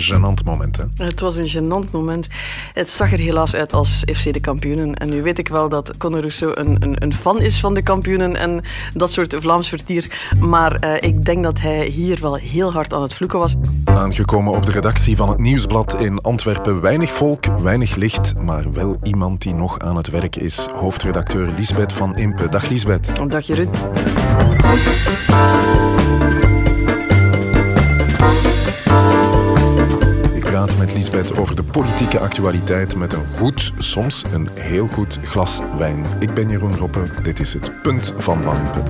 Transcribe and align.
gênant 0.00 0.44
moment, 0.44 0.76
hè? 0.76 1.04
Het 1.04 1.20
was 1.20 1.36
een 1.36 1.48
gênant 1.48 1.90
moment. 1.92 2.28
Het 2.72 2.90
zag 2.90 3.12
er 3.12 3.18
helaas 3.18 3.54
uit 3.54 3.72
als 3.72 4.04
FC 4.14 4.32
de 4.32 4.40
kampioenen. 4.40 4.94
En 4.94 5.10
nu 5.10 5.22
weet 5.22 5.38
ik 5.38 5.48
wel 5.48 5.68
dat 5.68 5.96
Conor 5.96 6.20
Rousseau 6.20 6.60
een, 6.60 6.76
een, 6.80 7.02
een 7.02 7.14
fan 7.14 7.40
is 7.40 7.60
van 7.60 7.74
de 7.74 7.82
kampioenen 7.82 8.36
en 8.36 8.64
dat 8.94 9.10
soort 9.10 9.34
Vlaams 9.40 9.68
vertier. 9.68 10.30
Maar 10.40 10.84
uh, 10.84 10.94
ik 11.00 11.24
denk 11.24 11.44
dat 11.44 11.60
hij 11.60 11.86
hier 11.86 12.18
wel 12.20 12.34
heel 12.34 12.72
hard 12.72 12.92
aan 12.92 13.02
het 13.02 13.14
vloeken 13.14 13.38
was. 13.38 13.54
Aangekomen 13.84 14.52
op 14.52 14.66
de 14.66 14.72
redactie 14.72 15.16
van 15.16 15.28
het 15.28 15.38
Nieuwsblad 15.38 16.00
in 16.00 16.20
Antwerpen. 16.20 16.80
Weinig 16.80 17.10
volk, 17.10 17.44
weinig 17.60 17.94
licht, 17.94 18.34
maar 18.36 18.72
wel 18.72 18.98
iemand 19.02 19.42
die 19.42 19.54
nog 19.54 19.78
aan 19.78 19.96
het 19.96 20.08
werk 20.08 20.36
is. 20.36 20.66
Hoofdredacteur 20.74 21.48
Lisbeth 21.56 21.92
van 21.92 22.16
Impe. 22.16 22.48
Dag 22.48 22.68
Lisbeth. 22.68 23.28
Dag 23.28 23.46
Jeroen. 23.46 23.70
Praten 30.66 30.84
met 30.84 30.94
Lisbeth 30.94 31.38
over 31.38 31.56
de 31.56 31.62
politieke 31.62 32.18
actualiteit 32.18 32.96
met 32.96 33.12
een 33.12 33.26
goed, 33.38 33.72
soms 33.78 34.22
een 34.32 34.48
heel 34.54 34.86
goed 34.86 35.18
glas 35.24 35.60
wijn. 35.78 36.04
Ik 36.18 36.34
ben 36.34 36.48
Jeroen 36.48 36.76
Roppe, 36.76 37.02
dit 37.22 37.40
is 37.40 37.52
het 37.52 37.82
Punt 37.82 38.12
van 38.16 38.42
Wampen. 38.42 38.84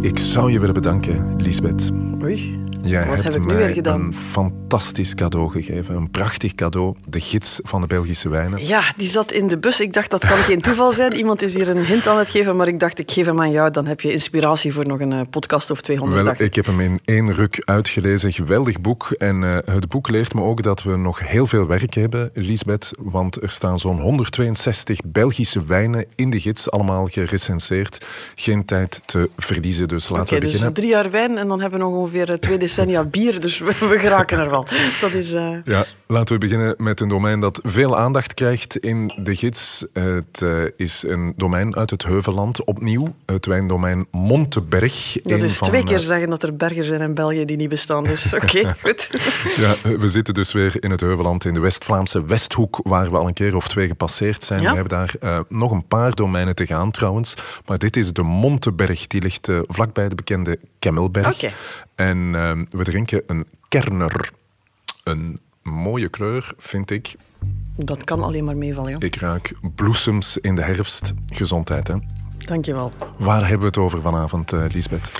Ik 0.00 0.18
zou 0.18 0.52
je 0.52 0.60
willen 0.60 0.74
bedanken, 0.74 1.34
Lisbeth. 1.36 1.90
Oei. 2.22 2.67
Jij 2.88 3.06
Wat 3.06 3.14
hebt 3.16 3.32
heb 3.34 3.42
ik 3.42 3.48
nu 3.48 3.54
weer 3.56 3.68
gedaan? 3.68 4.00
een 4.00 4.14
fantastisch 4.14 5.14
cadeau 5.14 5.50
gegeven. 5.50 5.94
Een 5.96 6.10
prachtig 6.10 6.54
cadeau. 6.54 6.94
De 7.06 7.20
gids 7.20 7.60
van 7.62 7.80
de 7.80 7.86
Belgische 7.86 8.28
wijnen. 8.28 8.66
Ja, 8.66 8.82
die 8.96 9.08
zat 9.08 9.32
in 9.32 9.46
de 9.46 9.58
bus. 9.58 9.80
Ik 9.80 9.92
dacht 9.92 10.10
dat 10.10 10.26
kan 10.26 10.36
geen 10.38 10.60
toeval 10.60 10.92
zijn. 10.92 11.12
Iemand 11.14 11.42
is 11.42 11.54
hier 11.54 11.68
een 11.68 11.84
hint 11.84 12.06
aan 12.06 12.18
het 12.18 12.28
geven, 12.30 12.56
maar 12.56 12.68
ik 12.68 12.80
dacht 12.80 12.98
ik 12.98 13.10
geef 13.10 13.26
hem 13.26 13.40
aan 13.40 13.50
jou. 13.50 13.70
Dan 13.70 13.86
heb 13.86 14.00
je 14.00 14.12
inspiratie 14.12 14.72
voor 14.72 14.86
nog 14.86 15.00
een 15.00 15.12
eh, 15.12 15.20
podcast 15.30 15.70
of 15.70 15.80
200. 15.80 16.24
Wel, 16.24 16.46
ik. 16.46 16.54
heb 16.54 16.66
hem 16.66 16.80
in 16.80 17.00
één 17.04 17.32
ruk 17.34 17.62
uitgelezen. 17.64 18.32
Geweldig 18.32 18.80
boek. 18.80 19.10
En 19.10 19.44
eh, 19.44 19.74
het 19.74 19.88
boek 19.88 20.08
leert 20.08 20.34
me 20.34 20.42
ook 20.42 20.62
dat 20.62 20.82
we 20.82 20.96
nog 20.96 21.18
heel 21.28 21.46
veel 21.46 21.66
werk 21.66 21.94
hebben, 21.94 22.30
Lisbeth. 22.34 22.90
Want 22.98 23.42
er 23.42 23.50
staan 23.50 23.78
zo'n 23.78 24.00
162 24.00 25.00
Belgische 25.04 25.64
wijnen 25.64 26.06
in 26.14 26.30
de 26.30 26.40
gids. 26.40 26.70
Allemaal 26.70 27.06
gerecenseerd. 27.06 28.04
Geen 28.34 28.64
tijd 28.64 29.02
te 29.06 29.30
verliezen. 29.36 29.88
Dus 29.88 30.08
laten 30.08 30.24
Oké, 30.24 30.34
we 30.34 30.40
dus 30.40 30.50
beginnen. 30.50 30.74
drie 30.74 30.88
jaar 30.88 31.10
wijn 31.10 31.38
en 31.38 31.48
dan 31.48 31.60
hebben 31.60 31.78
we 31.78 31.84
nog 31.84 31.94
ongeveer 31.94 32.30
eh, 32.30 32.36
twee 32.36 32.58
decennia 32.78 33.04
bier. 33.04 33.40
Dus 33.40 33.58
we, 33.58 33.76
we 33.80 33.98
geraken 33.98 34.38
er 34.38 34.50
wel. 34.50 34.66
Dat 35.00 35.12
is... 35.12 35.32
eh, 35.32 35.56
Ja, 35.64 35.84
laten 36.06 36.34
we 36.34 36.40
beginnen 36.40 36.74
met 36.78 37.00
een 37.00 37.08
domein 37.08 37.40
dat 37.40 37.60
veel 37.64 37.96
aandacht 37.98 38.34
krijgt 38.34 38.76
in 38.76 39.12
de 39.22 39.36
gids. 39.36 39.86
Het 39.92 40.42
eh, 40.42 40.50
is 40.76 41.04
een 41.06 41.32
domein 41.36 41.76
uit 41.76 41.90
het 41.90 42.04
Heuvelland, 42.04 42.64
opnieuw. 42.64 43.14
Het 43.26 43.46
wijndomein 43.46 44.06
Monteberg. 44.10 45.16
Dat 45.22 45.42
is 45.42 45.56
van, 45.56 45.68
twee 45.68 45.84
keer 45.84 45.96
eh, 45.96 46.02
zeggen 46.02 46.30
dat 46.30 46.42
er 46.42 46.56
bergen 46.56 46.84
zijn 46.84 47.00
in 47.00 47.14
België 47.14 47.44
die 47.44 47.56
niet 47.56 47.68
bestaan. 47.68 48.04
Dus 48.04 48.34
oké, 48.34 48.74
goed. 48.82 49.10
Ja, 49.56 49.96
we 49.98 50.08
zitten 50.08 50.34
dus 50.34 50.52
weer 50.52 50.82
in 50.84 50.90
het 50.90 51.00
Heuvelland, 51.00 51.44
in 51.44 51.54
de 51.54 51.60
West-Vlaamse 51.60 52.24
Westhoek, 52.24 52.80
waar 52.82 53.10
we 53.10 53.16
al 53.18 53.26
een 53.26 53.32
keer 53.34 53.56
of 53.56 53.68
twee 53.68 53.86
gepasseerd 53.86 54.42
zijn. 54.44 54.60
Ja. 54.62 54.68
We 54.68 54.74
hebben 54.76 54.98
daar 54.98 55.44
nog 55.48 55.70
een 55.70 55.86
paar 55.86 56.14
domeinen 56.14 56.54
te 56.54 56.66
gaan 56.66 56.90
trouwens. 56.90 57.34
Maar 57.66 57.78
dit 57.78 57.96
is 57.96 58.12
de 58.12 58.22
Monteberg, 58.22 59.06
die 59.06 59.22
ligt 59.22 59.48
vlakbij 59.66 60.08
de 60.08 60.14
bekende 60.14 60.58
Kemmelberg. 60.78 61.34
Oké. 61.34 61.50
En 61.94 62.34
eh, 62.60 62.78
we 62.78 62.84
drinken 62.84 63.22
een 63.26 63.46
Kerner. 63.68 64.30
Een 65.04 65.38
mooie 65.62 66.08
kleur, 66.08 66.52
vind 66.58 66.90
ik. 66.90 67.14
Dat 67.76 68.04
kan 68.04 68.22
alleen 68.22 68.44
maar 68.44 68.56
meevallen, 68.56 68.90
ja. 68.90 68.96
Ik 69.00 69.16
ruik 69.16 69.54
bloesems 69.74 70.38
in 70.38 70.54
de 70.54 70.62
herfst. 70.62 71.12
Gezondheid, 71.26 71.88
hè? 71.88 71.94
Dankjewel. 72.48 72.92
Waar 73.18 73.40
hebben 73.40 73.58
we 73.58 73.66
het 73.66 73.76
over 73.76 74.02
vanavond, 74.02 74.52
eh 74.52 74.64
Lisbeth? 74.72 75.12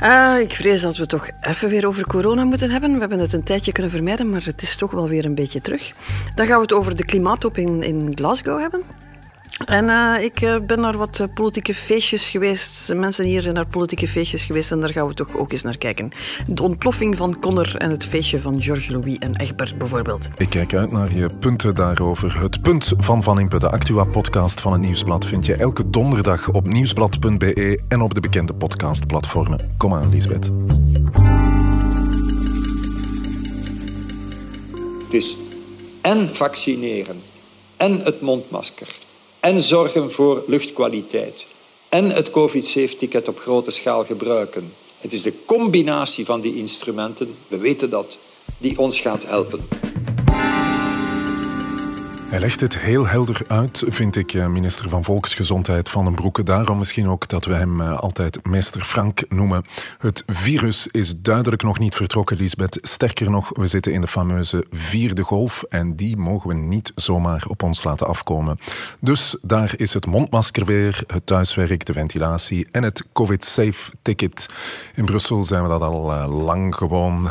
Eh, 0.00 0.36
ik 0.40 0.52
vrees 0.52 0.80
dat 0.80 0.96
we 0.96 1.06
toch 1.06 1.28
even 1.40 1.68
weer 1.68 1.86
over 1.86 2.06
corona 2.06 2.44
moeten 2.44 2.70
hebben. 2.70 2.92
We 2.92 2.98
hebben 2.98 3.18
het 3.18 3.32
een 3.32 3.44
tijdje 3.44 3.72
kunnen 3.72 3.92
vermijden, 3.92 4.30
maar 4.30 4.44
het 4.44 4.62
is 4.62 4.76
toch 4.76 4.90
wel 4.90 5.08
weer 5.08 5.24
een 5.24 5.34
beetje 5.34 5.60
terug. 5.60 5.92
Dan 6.34 6.46
gaan 6.46 6.56
we 6.56 6.62
het 6.62 6.72
over 6.72 6.96
de 6.96 7.04
klimaattop 7.04 7.58
in, 7.58 7.82
in 7.82 8.12
Glasgow 8.14 8.60
hebben. 8.60 8.82
En 9.64 9.88
eh, 9.88 10.24
ik 10.24 10.40
eh, 10.40 10.56
ben 10.66 10.80
naar 10.80 10.96
wat 10.96 11.20
eh, 11.20 11.26
politieke 11.34 11.74
feestjes 11.74 12.28
geweest. 12.28 12.94
Mensen 12.94 13.24
hier 13.24 13.42
zijn 13.42 13.54
naar 13.54 13.66
politieke 13.66 14.08
feestjes 14.08 14.44
geweest 14.44 14.70
en 14.70 14.80
daar 14.80 14.92
gaan 14.92 15.06
we 15.06 15.14
toch 15.14 15.36
ook 15.36 15.52
eens 15.52 15.62
naar 15.62 15.78
kijken. 15.78 16.10
De 16.46 16.62
ontploffing 16.62 17.16
van 17.16 17.40
Connor 17.40 17.76
en 17.76 17.90
het 17.90 18.04
feestje 18.04 18.40
van 18.40 18.62
George 18.62 18.92
Louis 18.92 19.18
en 19.18 19.36
Egbert 19.36 19.78
bijvoorbeeld. 19.78 20.28
Ik 20.36 20.50
kijk 20.50 20.74
uit 20.74 20.92
naar 20.92 21.14
je 21.14 21.30
punten 21.40 21.74
daarover. 21.74 22.40
Het 22.40 22.60
punt 22.60 22.92
van 22.96 23.22
Van 23.22 23.40
Impe, 23.40 23.58
de 23.58 23.70
Actua-podcast 23.70 24.60
van 24.60 24.72
het 24.72 24.80
Nieuwsblad, 24.80 25.24
vind 25.24 25.46
je 25.46 25.54
elke 25.54 25.90
donderdag 25.90 26.48
op 26.48 26.68
nieuwsblad.be 26.68 27.82
en 27.88 28.00
op 28.00 28.14
de 28.14 28.20
bekende 28.20 28.54
podcastplatformen. 28.54 29.70
Kom 29.76 29.94
aan, 29.94 30.10
Lisbeth. 30.10 30.50
Het 35.04 35.14
is 35.14 35.36
en 36.00 36.34
vaccineren, 36.34 37.22
en 37.76 38.00
het 38.00 38.20
mondmasker, 38.20 38.88
en 39.42 39.60
zorgen 39.60 40.12
voor 40.12 40.42
luchtkwaliteit, 40.46 41.46
en 41.88 42.10
het 42.10 42.30
COVID-safe-ticket 42.30 43.28
op 43.28 43.38
grote 43.38 43.70
schaal 43.70 44.04
gebruiken. 44.04 44.72
Het 44.98 45.12
is 45.12 45.22
de 45.22 45.44
combinatie 45.44 46.24
van 46.24 46.40
die 46.40 46.56
instrumenten, 46.56 47.34
we 47.48 47.56
weten 47.56 47.90
dat, 47.90 48.18
die 48.58 48.78
ons 48.78 49.00
gaat 49.00 49.26
helpen. 49.26 49.81
Hij 52.32 52.40
legt 52.40 52.60
het 52.60 52.78
heel 52.78 53.06
helder 53.06 53.40
uit, 53.48 53.84
vind 53.86 54.16
ik, 54.16 54.34
eh, 54.34 54.46
minister 54.46 54.88
van 54.88 55.04
Volksgezondheid 55.04 55.88
Van 55.88 56.04
den 56.04 56.14
Broeke. 56.14 56.42
Daarom 56.42 56.78
misschien 56.78 57.08
ook 57.08 57.28
dat 57.28 57.44
we 57.44 57.54
hem 57.54 57.80
eh, 57.80 57.98
altijd 57.98 58.46
meester 58.46 58.80
Frank 58.80 59.22
noemen. 59.28 59.64
Het 59.98 60.24
virus 60.26 60.88
is 60.90 61.14
duidelijk 61.18 61.62
nog 61.62 61.78
niet 61.78 61.94
vertrokken, 61.94 62.36
Lisbeth. 62.36 62.78
Sterker 62.82 63.30
nog, 63.30 63.50
we 63.54 63.66
zitten 63.66 63.92
in 63.92 64.00
de 64.00 64.06
fameuze 64.06 64.64
vierde 64.70 65.22
golf 65.22 65.62
en 65.62 65.96
die 65.96 66.16
mogen 66.16 66.48
we 66.48 66.54
niet 66.54 66.92
zomaar 66.94 67.44
op 67.48 67.62
ons 67.62 67.84
laten 67.84 68.06
afkomen. 68.06 68.58
Dus 68.98 69.36
daar 69.42 69.74
is 69.76 69.94
het 69.94 70.06
mondmasker 70.06 70.64
weer, 70.64 71.04
het 71.06 71.26
thuiswerk, 71.26 71.84
de 71.84 71.92
ventilatie 71.92 72.66
en 72.70 72.82
het 72.82 73.04
COVID-safe-ticket. 73.12 74.46
In 74.94 75.04
Brussel 75.04 75.44
zijn 75.44 75.62
we 75.62 75.68
dat 75.68 75.82
al 75.82 76.12
eh, 76.12 76.44
lang 76.44 76.74
gewoon. 76.74 77.30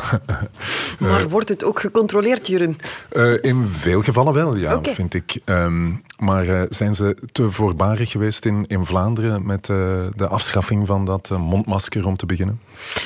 Maar 0.98 1.28
wordt 1.28 1.48
het 1.48 1.64
ook 1.64 1.80
gecontroleerd, 1.80 2.46
Jeroen? 2.46 2.78
Eh, 3.08 3.32
in 3.40 3.66
veel 3.66 4.02
gevallen 4.02 4.34
wel, 4.34 4.56
ja. 4.56 4.80
Vind 4.94 5.14
ik. 5.14 5.40
Ehm, 5.44 5.92
maar 6.18 6.48
eh, 6.48 6.62
zijn 6.68 6.94
ze 6.94 7.16
te 7.32 7.50
voorbarig 7.50 8.10
geweest 8.10 8.44
in, 8.44 8.64
in 8.68 8.86
Vlaanderen 8.86 9.46
met 9.46 9.68
eh, 9.68 9.76
de 10.16 10.28
afschaffing 10.28 10.86
van 10.86 11.04
dat 11.04 11.30
eh, 11.32 11.38
mondmasker 11.38 12.06
om 12.06 12.16
te 12.16 12.26
beginnen? 12.26 12.60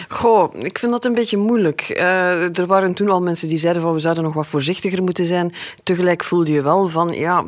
Goh, 0.09 0.55
ik 0.59 0.79
vind 0.79 0.93
dat 0.93 1.05
een 1.05 1.15
beetje 1.15 1.37
moeilijk. 1.37 1.89
Er 1.89 2.67
waren 2.67 2.95
toen 2.95 3.09
al 3.09 3.23
mensen 3.23 3.49
die 3.49 3.59
zeiden 3.59 3.83
van 3.83 3.93
we 3.93 4.01
zouden 4.01 4.25
nog 4.25 4.33
wat 4.33 4.47
voorzichtiger 4.47 5.03
moeten 5.03 5.25
zijn. 5.25 5.55
Tegelijk 5.83 6.25
voelde 6.25 6.53
je 6.53 6.63
wel 6.63 6.89
van 6.89 7.13
ja, 7.13 7.45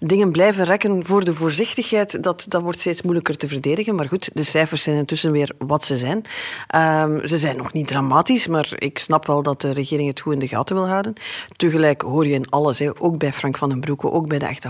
dingen 0.00 0.30
blijven 0.30 0.64
rekken 0.64 1.06
voor 1.06 1.24
de 1.24 1.34
voorzichtigheid. 1.34 2.22
Dat, 2.22 2.46
dat 2.48 2.62
wordt 2.62 2.80
steeds 2.80 3.02
moeilijker 3.02 3.36
te 3.36 3.48
verdedigen. 3.48 3.94
Maar 3.94 4.08
goed, 4.08 4.30
de 4.32 4.42
cijfers 4.42 4.82
zijn 4.82 4.96
intussen 4.96 5.32
weer 5.32 5.50
wat 5.58 5.84
ze 5.84 5.96
zijn. 5.96 6.22
Ehm, 6.66 7.26
ze 7.26 7.38
zijn 7.38 7.56
nog 7.56 7.72
niet 7.72 7.86
dramatisch, 7.86 8.46
maar 8.46 8.72
ik 8.76 8.98
snap 8.98 9.26
wel 9.26 9.42
dat 9.42 9.60
de 9.60 9.72
regering 9.72 10.08
het 10.08 10.20
goed 10.20 10.32
in 10.32 10.38
de 10.38 10.48
gaten 10.48 10.76
wil 10.76 10.88
houden. 10.88 11.14
Tegelijk 11.56 12.02
hoor 12.02 12.26
je 12.26 12.34
in 12.34 12.50
alles, 12.50 12.82
ook 12.98 13.18
bij 13.18 13.32
Frank 13.32 13.58
van 13.58 13.68
den 13.68 13.80
Broeke, 13.80 14.10
ook 14.10 14.28
bij 14.28 14.38
de 14.38 14.46
echte 14.46 14.68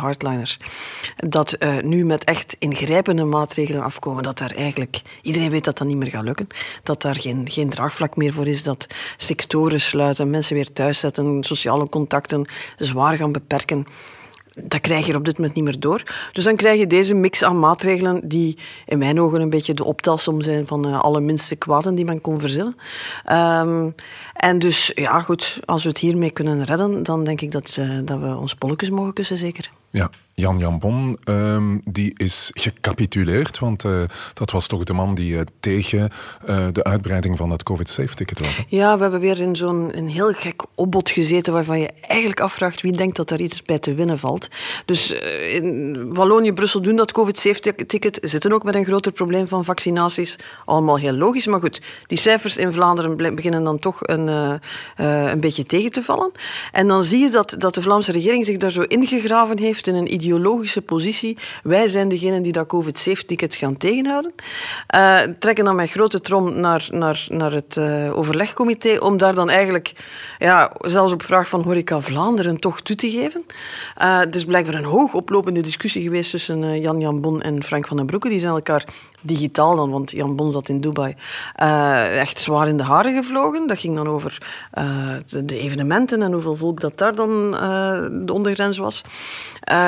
dat 1.17 1.53
eh, 1.53 1.79
nu 1.79 2.05
met 2.05 2.25
echt 2.25 2.57
ingrijpende 2.59 3.25
maatregelen 3.25 3.83
afkomen, 3.83 4.23
dat 4.23 4.39
daar 4.39 4.55
eigenlijk 4.55 5.03
iedereen 5.23 5.51
weet 5.51 5.65
dat 5.65 5.79
dat 5.79 5.87
niet 5.87 5.97
meer 5.97 6.11
gaat 6.11 6.25
lukken. 6.25 6.47
Dat 6.83 7.03
daar 7.03 7.17
geen, 7.17 7.51
geen 7.51 7.71
draagvlak 7.71 8.17
meer 8.17 8.33
voor 8.33 8.47
is, 8.47 8.63
dat 8.63 8.87
sectoren 9.17 9.81
sluiten, 9.81 10.31
mensen 10.31 10.55
weer 10.55 10.73
thuis 10.73 10.99
zetten, 10.99 11.43
sociale 11.43 11.89
contacten 11.89 12.49
zwaar 12.77 13.17
gaan 13.17 13.33
beperken. 13.33 13.87
Dat 14.63 14.81
krijg 14.81 15.07
je 15.07 15.17
op 15.17 15.25
dit 15.25 15.37
moment 15.37 15.55
niet 15.55 15.65
meer 15.65 15.81
door. 15.81 16.03
Dus 16.33 16.45
dan 16.45 16.57
krijg 16.57 16.79
je 16.79 16.87
deze 16.87 17.15
mix 17.15 17.43
aan 17.43 17.59
maatregelen 17.59 18.29
die 18.29 18.59
in 18.87 18.99
mijn 18.99 19.21
ogen 19.21 19.41
een 19.41 19.51
beetje 19.51 19.75
de 19.75 19.85
optelsom 19.85 20.41
zijn 20.41 20.67
van 20.67 20.87
eh, 20.87 21.01
alle 21.01 21.21
minste 21.21 21.57
kwaden 21.57 21.95
die 21.95 22.05
men 22.05 22.21
kon 22.21 22.41
verzinnen. 22.41 22.77
Ehm, 23.25 23.91
en 24.35 24.59
dus, 24.59 24.93
ja 24.95 25.21
goed, 25.21 25.61
als 25.65 25.83
we 25.83 25.89
het 25.89 25.99
hiermee 25.99 26.31
kunnen 26.31 26.65
redden, 26.65 27.03
dan 27.03 27.25
denk 27.25 27.41
ik 27.41 27.51
dat, 27.51 27.77
eh, 27.79 27.99
dat 28.05 28.21
we 28.21 28.37
ons 28.37 28.55
polletjes 28.55 28.91
mogen 28.91 29.13
kussen, 29.13 29.39
zeker. 29.39 29.71
Ja, 29.95 30.11
Jan 30.35 30.57
Jambon, 30.57 31.19
ehm, 31.25 31.79
die 31.85 32.13
is 32.17 32.51
gecapituleerd, 32.55 33.59
want 33.59 33.85
eh, 33.85 34.03
dat 34.35 34.51
was 34.51 34.67
toch 34.67 34.85
de 34.85 34.93
man 34.93 35.15
die 35.15 35.39
eh, 35.39 35.43
tegen 35.61 36.11
eh, 36.47 36.67
de 36.73 36.85
uitbreiding 36.85 37.37
van 37.37 37.49
dat 37.49 37.63
COVID-safe-ticket 37.63 38.39
was. 38.39 38.61
Ja, 38.69 38.97
we 38.97 39.03
hebben 39.03 39.21
weer 39.21 39.41
in 39.41 39.57
zo'n 39.57 40.07
heel 40.07 40.33
gek 40.33 40.63
opbod 40.75 41.11
gezeten 41.11 41.53
waarvan 41.53 41.81
je 41.81 41.91
eigenlijk 42.01 42.41
afvraagt 42.41 42.81
wie 42.81 42.93
denkt 42.93 43.17
dat 43.17 43.29
daar 43.29 43.41
iets 43.41 43.63
bij 43.63 43.79
te 43.79 43.95
winnen 43.95 44.19
valt. 44.19 44.49
Dus 44.85 45.11
in 45.51 46.15
Wallonië, 46.15 46.53
Brussel 46.53 46.83
doen 46.83 46.97
dat 46.97 47.13
COVID-safe-ticket, 47.13 48.19
zitten 48.23 48.53
ook 48.53 48.65
met 48.65 48.75
een 48.75 48.85
groter 48.85 49.13
probleem 49.13 49.49
van 49.49 49.65
vaccinaties. 49.65 50.39
Allemaal 50.65 50.99
heel 50.99 51.13
logisch, 51.13 51.47
maar 51.47 51.61
goed, 51.61 51.83
die 52.07 52.19
cijfers 52.19 52.57
in 52.57 52.73
Vlaanderen 52.73 53.17
beginnen 53.17 53.65
dan 53.65 53.79
toch 53.79 53.99
een, 54.01 54.61
een 54.97 55.41
beetje 55.41 55.65
tegen 55.65 55.91
te 55.91 56.03
vallen. 56.03 56.33
En 56.73 56.89
dan 56.89 57.05
zie 57.05 57.19
je 57.19 57.31
dat, 57.31 57.55
dat 57.59 57.75
de 57.75 57.83
Vlaamse 57.83 58.13
regering 58.13 58.45
zich 58.45 58.57
daar 58.57 58.71
zo 58.71 58.81
ingegraven 58.81 59.59
heeft 59.59 59.87
in 59.87 59.95
een 59.95 60.15
ideologische 60.25 60.83
positie. 60.83 61.39
Wij 61.63 61.89
zijn 61.89 62.09
degenen 62.09 62.43
die 62.43 62.53
dat 62.53 62.67
COVID-safe-ticket 62.67 63.55
gaan 63.55 63.77
tegenhouden. 63.77 64.33
Uh, 64.95 65.21
trekken 65.39 65.65
dan 65.65 65.77
met 65.77 65.91
grote 65.91 66.21
trom 66.21 66.61
naar, 66.61 66.89
naar, 66.91 67.27
naar 67.29 67.53
het 67.53 67.77
uh, 67.77 68.17
overlegcomité 68.17 68.99
om 68.99 69.17
daar 69.17 69.35
dan 69.35 69.51
eigenlijk, 69.51 69.93
ja, 70.39 70.73
zelfs 70.81 71.13
op 71.13 71.23
vraag 71.23 71.49
van 71.49 71.63
Horeca 71.63 72.01
Vlaanderen, 72.01 72.61
toch 72.61 72.81
toe 72.81 72.97
te 72.97 73.11
geven. 73.11 73.45
Uh, 74.03 74.19
het 74.19 74.35
is 74.35 74.45
blijkbaar 74.45 74.75
een 74.75 74.85
hoog 74.85 75.15
oplopende 75.15 75.61
discussie 75.61 76.03
geweest 76.03 76.31
tussen 76.31 76.81
Jan 76.81 77.01
Jan 77.01 77.21
Bon 77.21 77.43
en 77.43 77.65
Frank 77.65 77.87
van 77.87 77.97
den 77.97 78.07
Broeke. 78.07 78.29
Die 78.29 78.41
zijn 78.41 78.53
elkaar 78.53 78.85
digitaal 79.25 79.77
dan, 79.77 79.91
want 79.91 80.11
Jan 80.11 80.37
Bon 80.37 80.53
zat 80.53 80.69
in 80.69 80.81
Dubai, 80.81 81.15
uh, 81.63 82.21
echt 82.21 82.39
zwaar 82.39 82.69
in 82.69 82.77
de 82.77 82.83
haren 82.83 83.15
gevlogen. 83.15 83.67
Dat 83.67 83.79
ging 83.79 83.97
dan 83.97 84.09
over 84.09 84.39
uh, 84.79 84.85
de, 85.27 85.45
de, 85.45 85.59
evenementen 85.59 86.23
en 86.23 86.33
hoeveel 86.33 86.57
volk 86.57 86.81
dat 86.81 86.99
daar 86.99 87.15
dan 87.15 87.31
uh, 87.31 87.61
de 88.13 88.33
ondergrens 88.33 88.79
was. 88.79 89.03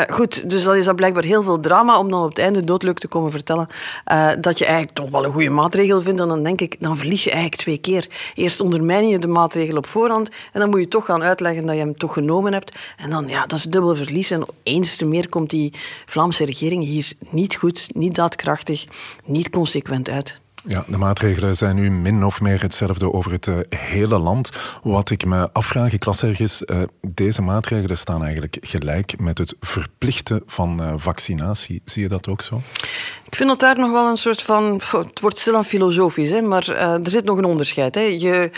goed, 0.09 0.50
dus 0.50 0.65
dat 0.65 0.75
is 0.75 0.85
dan 0.85 0.94
blijkbaar 0.94 1.25
heel 1.25 1.43
veel 1.43 1.61
drama 1.61 1.99
om 1.99 2.11
dan 2.11 2.23
op 2.23 2.29
het 2.29 2.38
einde 2.38 2.65
doodleuk 2.65 2.99
te 2.99 3.09
komen 3.09 3.31
vertellen 3.31 3.69
dat 4.41 4.59
je 4.59 4.65
eigenlijk 4.65 4.97
toch 4.97 5.11
wel 5.11 5.25
een 5.25 5.33
goede 5.33 5.50
maatregel 5.50 6.03
vindt. 6.03 6.21
En 6.21 6.29
dan 6.29 6.43
denk 6.43 6.61
ik, 6.61 6.77
dan 6.79 6.97
verlies 6.97 7.25
je 7.25 7.31
eigenlijk 7.31 7.61
twee 7.61 7.79
keer. 7.79 8.09
Eerst 8.35 8.61
ondermijn 8.61 9.09
je 9.09 9.19
de 9.19 9.27
maatregel 9.27 9.77
op 9.77 9.87
voorhand 9.87 10.29
en 10.53 10.61
dan 10.61 10.71
moet 10.71 10.81
je 10.81 10.88
toch 10.88 11.05
gaan 11.05 11.23
uitleggen 11.23 11.67
dat 11.67 11.75
je 11.75 11.81
hem 11.81 11.97
toch 11.97 12.12
genomen 12.12 12.53
hebt. 12.53 12.73
En 12.97 13.11
dan, 13.11 13.29
ja, 13.29 13.47
dat 13.47 13.59
is 13.59 13.65
dubbel 13.65 13.97
verlies. 13.97 14.31
En 14.31 14.47
eens 14.62 14.97
te 14.97 15.05
meer 15.05 15.29
komt 15.29 15.50
die 15.50 15.73
Vlaamse 16.06 16.44
regering 16.44 16.85
hier 16.85 17.12
niet 17.31 17.56
goed, 17.56 17.88
niet 17.94 18.15
daadkrachtig, 18.15 18.87
niet 19.26 19.50
consequent 19.50 20.08
uit. 20.08 20.40
Ja, 20.69 20.84
de 20.88 20.99
maatregelen 20.99 21.56
zijn 21.56 21.76
nu 21.76 21.90
min 21.90 22.25
of 22.25 22.40
meer 22.40 22.62
hetzelfde 22.62 23.12
over 23.12 23.32
het 23.32 23.46
uh, 23.46 23.58
hele 23.69 24.19
land. 24.19 24.50
Wat 24.82 25.11
ik 25.11 25.25
me 25.25 25.52
afvraag, 25.52 25.93
ik 25.93 26.05
las 26.05 26.23
ergens, 26.23 26.62
uh, 26.67 26.82
deze 27.00 27.43
maatregelen 27.43 27.99
staan 27.99 28.25
eigenlijk 28.25 28.56
gelijk 28.61 29.20
met 29.20 29.38
het 29.38 29.55
verplichten 29.61 30.43
van 30.46 30.81
uh, 30.81 30.93
vaccinatie. 30.96 31.82
Zie 31.84 32.02
je 32.02 32.08
dat 32.08 32.28
ook 32.28 32.43
zo? 32.43 32.61
Ik 33.25 33.37
vind 33.37 33.49
dat 33.49 33.61
daar 33.61 33.78
nog 33.78 33.90
wel 33.90 34.08
een 34.08 34.17
soort 34.17 34.43
van... 34.43 34.81
Het 34.90 35.20
wordt 35.20 35.38
stilaan 35.38 35.64
filosofisch, 35.64 36.31
hè, 36.31 36.40
maar 36.40 36.69
er 36.69 37.11
zit 37.11 37.25
nog 37.25 37.38
een 37.38 37.44
onderscheid. 37.44 37.94
Hè. 37.94 38.00
Je, 38.00 38.50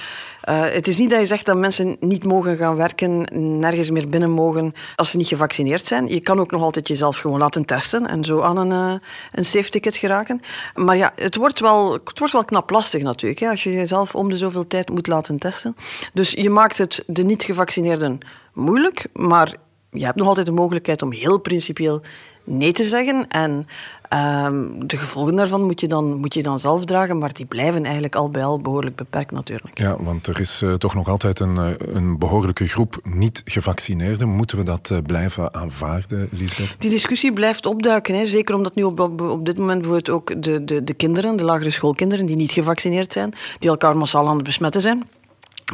uh, 0.49 0.61
het 0.61 0.89
is 0.89 0.99
niet 0.99 1.11
dat 1.11 1.19
je 1.19 1.27
zegt 1.27 1.47
dat 1.47 1.57
mensen 1.57 1.97
niet 2.01 2.25
mogen 2.25 2.57
gaan 2.57 2.77
werken, 2.77 3.27
nergens 3.59 3.91
meer 3.91 4.09
binnen 4.09 4.31
mogen 4.31 4.75
als 4.97 5.11
ze 5.11 5.17
niet 5.17 5.27
gevaccineerd 5.29 5.87
zijn. 5.87 6.07
Je 6.07 6.21
kan 6.21 6.41
ook 6.41 6.51
nog 6.51 6.63
altijd 6.63 6.89
jezelf 6.89 7.17
gewoon 7.17 7.39
laten 7.39 7.65
testen 7.65 8.07
en 8.07 8.25
zo 8.25 8.41
aan 8.41 8.57
een, 8.57 8.71
uh, 8.71 8.99
een 9.33 9.45
safe 9.45 9.71
ticket 9.71 9.97
geraken. 9.97 10.41
Maar 10.75 10.97
ja, 10.97 11.13
het 11.15 11.37
wordt 11.37 11.61
wel, 11.61 11.93
het 11.93 12.19
wordt 12.19 12.33
wel 12.33 12.45
knap 12.45 12.71
lastig 12.71 13.03
natuurlijk, 13.03 13.41
hè, 13.41 13.49
als 13.49 13.63
je 13.63 13.73
jezelf 13.73 14.15
om 14.15 14.29
de 14.29 14.37
zoveel 14.37 14.67
tijd 14.67 14.91
moet 14.91 15.07
laten 15.07 15.39
testen. 15.39 15.77
Dus 16.13 16.31
je 16.31 16.51
maakt 16.51 16.79
het 16.79 17.03
de 17.07 17.25
niet-gevaccineerden 17.25 18.19
moeilijk, 18.53 19.07
maar 19.13 19.55
je 19.91 20.05
hebt 20.05 20.17
nog 20.17 20.27
altijd 20.27 20.47
de 20.47 20.53
mogelijkheid 20.53 21.03
om 21.03 21.13
heel 21.13 21.39
principieel 21.39 22.03
nee 22.45 22.73
te 22.73 22.85
zeggen. 22.85 23.29
En 23.29 23.67
Um, 24.15 24.87
de 24.89 24.97
gevolgen 24.97 25.37
daarvan 25.37 25.63
moet 25.63 25.81
je, 25.81 25.89
dan, 25.89 26.15
moet 26.15 26.35
je 26.35 26.43
dan 26.43 26.59
zelf 26.59 26.85
dragen, 26.85 27.19
maar 27.19 27.33
die 27.33 27.47
blijven 27.47 27.85
eigenlijk 27.85 28.15
al 28.15 28.31
bij 28.31 28.45
al 28.45 28.61
behoorlijk 28.61 28.97
beperkt 28.97 29.31
natuurlijk. 29.31 29.79
Ja, 29.79 30.03
want 30.03 30.27
er 30.27 30.41
is 30.41 30.63
uh, 30.63 30.75
toch 30.75 30.95
nog 30.95 31.09
altijd 31.09 31.41
een, 31.41 31.57
uh, 31.57 31.71
een 31.79 32.19
behoorlijke 32.19 32.67
groep 32.67 33.01
niet-gevaccineerden. 33.03 34.29
Moeten 34.29 34.59
we 34.59 34.65
dat 34.65 34.91
uh, 34.93 34.99
blijven 35.07 35.55
aanvaarden, 35.55 36.29
Lisbeth? 36.31 36.77
Die 36.79 36.91
discussie 36.91 37.33
blijft 37.33 37.67
opduiken, 37.67 38.15
hè. 38.15 38.27
zeker 38.27 38.55
omdat 38.55 38.75
nu 38.75 38.83
op, 38.83 39.01
op, 39.01 39.21
op, 39.21 39.47
dit 39.47 39.59
moment 39.59 39.81
bijvoorbeeld 39.81 40.11
ook 40.11 40.43
de, 40.43 40.65
de, 40.65 40.85
de 40.85 40.95
kinderen, 40.95 41.37
de 41.37 41.45
lagere 41.45 41.71
schoolkinderen 41.71 42.27
die 42.27 42.37
niet 42.37 42.53
gevaccineerd 42.53 43.13
zijn, 43.13 43.35
die 43.59 43.71
elkaar 43.71 43.97
massaal 43.97 44.29
aan 44.29 44.35
het 44.35 44.45
besmetten 44.45 44.81
zijn. 44.81 45.05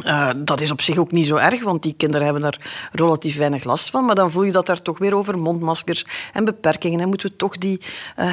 Uh, 0.03 0.29
dat 0.37 0.61
is 0.61 0.71
op 0.71 0.81
zich 0.81 0.97
ook 0.97 1.11
niet 1.11 1.25
zo 1.25 1.35
erg, 1.35 1.63
want 1.63 1.83
die 1.83 1.93
kinderen 1.97 2.23
hebben 2.23 2.43
daar 2.43 2.89
relatief 2.91 3.37
weinig 3.37 3.63
last 3.63 3.89
van. 3.89 4.05
Maar 4.05 4.15
dan 4.15 4.31
voel 4.31 4.43
je 4.43 4.51
dat 4.51 4.65
daar 4.65 4.81
toch 4.81 4.97
weer 4.97 5.15
over 5.15 5.37
mondmaskers 5.37 6.05
en 6.33 6.45
beperkingen. 6.45 6.99
En 6.99 7.07
moeten 7.07 7.29
we 7.29 7.35
toch 7.35 7.57
die 7.57 7.79
uh, 7.79 7.85